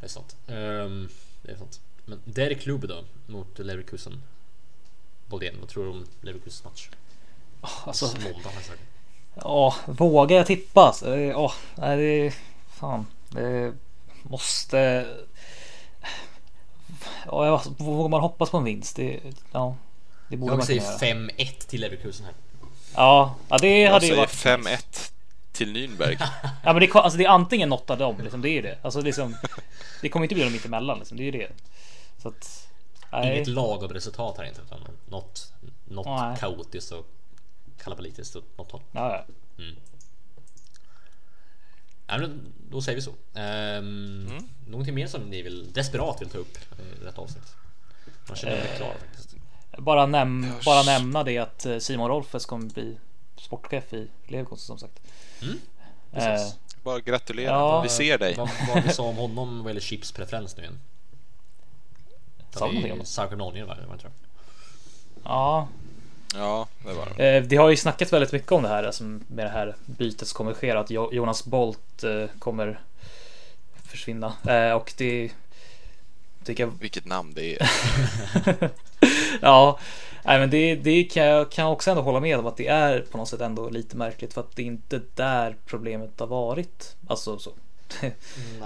[0.00, 0.36] Det är sant.
[0.48, 1.08] Ehm,
[1.42, 1.80] det är sant.
[2.04, 4.22] Men Derek Klubb då mot Leverkusen.
[5.26, 6.88] Bodén, vad tror du om Leverkusens match?
[7.60, 8.50] Alltså, Måndag
[9.34, 10.94] ja, vågar jag tippa?
[11.04, 12.34] Ja, nej, det är
[12.68, 13.06] fan.
[13.30, 13.72] Det
[14.22, 15.06] måste.
[17.26, 18.96] Ja, jag- vågar man hoppas på en vinst?
[18.96, 19.20] Det,
[19.52, 19.76] ja,
[20.28, 20.82] det borde Jag man kunna säger
[21.12, 21.28] göra.
[21.28, 22.34] 5-1 till Leverkusen här.
[22.94, 24.30] Ja, ja, det Jag hade ju säger varit.
[24.64, 25.12] 5-1
[25.52, 26.16] till Nürnberg.
[26.64, 28.16] Ja, men det, alltså, det är antingen något av dem.
[28.22, 28.78] Liksom, det är ju det.
[28.82, 29.36] Alltså, liksom,
[30.02, 30.98] det kommer inte bli något mittemellan.
[30.98, 31.48] Liksom, det är ju det.
[32.22, 32.68] Så att.
[33.12, 33.36] Nej.
[33.36, 35.52] Inget lag av resultat här inte utan något,
[35.84, 36.36] något Nej.
[36.40, 37.06] kaotiskt och
[37.84, 38.80] kalabalitiskt åt något håll.
[38.92, 39.24] Ja,
[39.56, 39.64] ja.
[42.06, 43.10] Ja, men då säger vi så.
[43.10, 44.48] Um, Mm.
[44.66, 46.56] Någonting mer som ni vill desperat vill ta upp
[47.00, 47.56] i detta avsnitt?
[48.28, 49.34] Man känner mig klar faktiskt.
[49.78, 52.96] Bara, näm Jag- bara nämna det att eh, Simon Rolfes kommer bli
[53.36, 55.00] sportchef i Leverkusen som sagt.
[55.42, 55.58] Mm,
[56.12, 56.58] Eh, precis.
[56.82, 57.50] Bara gratulera.
[57.50, 57.82] Ja.
[57.82, 58.34] Vi ser dig.
[58.34, 60.78] Vad, vad vi sa om honom vad gäller chipspreferens nu igen?
[62.50, 64.12] Sa vi någonting om det tror jag.
[65.24, 65.68] ja,
[66.36, 67.36] Ja, det var det.
[67.36, 70.28] eh, det har ju snackats väldigt mycket om det här alltså, med det här bytet
[70.28, 70.70] som kommer ske.
[70.70, 72.80] Att Jo- Jonas Bolt eh, kommer
[73.84, 74.32] försvinna.
[74.48, 75.30] Eh, och det
[76.44, 77.68] tycker jag Vilket namn det är.
[79.42, 79.78] Ja,
[80.24, 83.00] nej, men det, det kan jag kan också ändå hålla med om att det är
[83.00, 86.96] på något sätt ändå lite märkligt för att det är inte där problemet har varit.
[87.06, 87.50] Alltså så.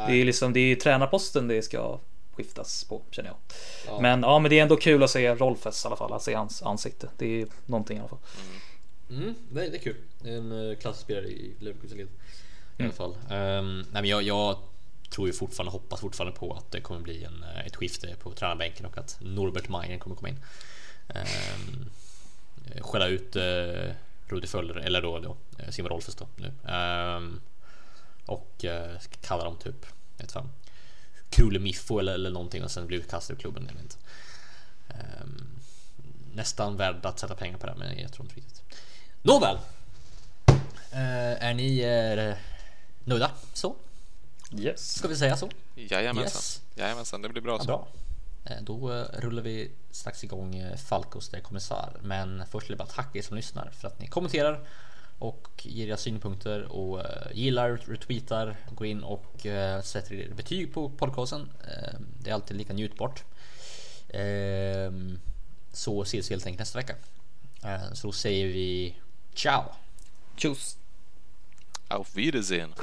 [0.07, 1.99] Det är liksom det är tränarposten det ska
[2.43, 3.37] skiftas på känner jag.
[3.87, 4.01] Ja.
[4.01, 6.35] Men ja, men det är ändå kul att se Rolfes i alla fall, att se
[6.35, 7.09] hans ansikte.
[7.17, 8.19] Det är någonting i alla fall.
[9.11, 9.97] Mm, det, det är kul.
[10.23, 12.07] Det är en eh, klassisk spelare i Leverkusen-led.
[12.07, 12.91] I Mm.
[12.91, 13.15] alla fall.
[13.31, 14.57] Ehm, nej, men jag, jag
[15.11, 18.33] tror ju fortfarande, hoppas fortfarande på att det kommer bli en, eh, ett skifte på
[18.33, 20.39] tränarbänken och att Norbert Mayer kommer komma in.
[21.09, 21.91] Um,
[22.83, 23.91] skälla ut uh,
[24.27, 25.37] Rudi Föller, eller då, då
[25.71, 26.53] Simon Rolfes då nu.
[26.71, 27.41] Ehm,
[28.27, 29.87] och uh, kalla dem typ,
[30.17, 30.49] jag vet fan,
[31.31, 33.65] Kule Miffo eller, eller någonting och sen bli utkastad ur klubben.
[33.69, 33.97] Jag vet inte.
[34.89, 35.45] Ehm,
[36.35, 38.63] nästan värd att sätta pengar på det, men jag tror inte riktigt.
[39.23, 39.59] Nåväl!
[40.93, 42.37] Eh, är ni eh,
[43.05, 43.77] nöjda så?
[44.59, 44.93] Yes.
[44.95, 45.51] Ska vi säga så?
[45.75, 46.23] Jajamensan.
[46.25, 46.63] Yes.
[46.75, 47.67] Jajamensan, det blir bra Ja, så.
[47.67, 47.89] bra.
[48.45, 51.93] Eh, Då rullar vi strax igång Falcos der Kommissar.
[52.03, 54.61] Men först vill jag bara tacka er som lyssnar för att ni kommenterar,
[55.21, 60.75] och ger era synpunkter och eh, gillar, retweetar, går in och eh, sätter er betyg
[60.75, 61.51] på podcasten.
[61.61, 63.25] Eh, det är alltid lika njutbart.
[65.73, 66.95] Så ses vi helt enkelt nästa vecka.
[67.93, 68.97] Så då säger vi
[69.35, 69.65] ciao!
[70.37, 70.77] Tjus!
[71.89, 72.75] Auf Wiedersehen!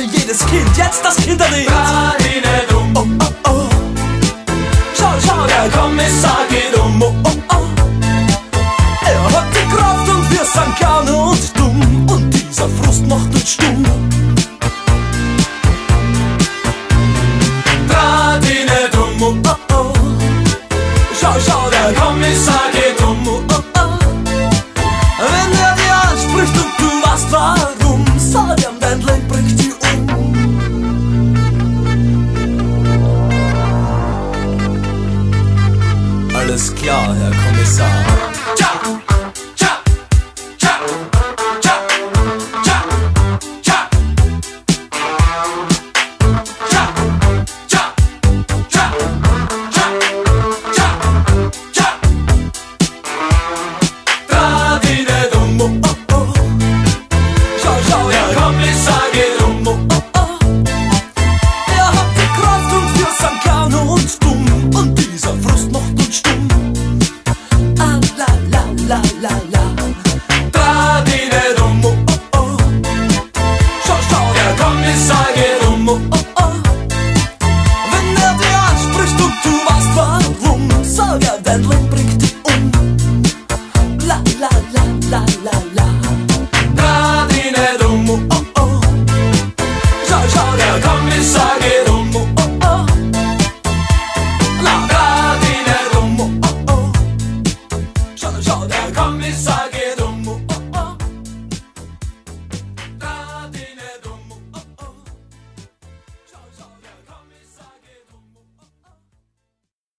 [0.00, 1.70] wusste jedes Kind, jetzt das Kinderlied.
[1.70, 2.66] Radine.
[2.72, 3.68] Oh, oh, oh.
[4.96, 6.49] Schau, schau, der Kommissar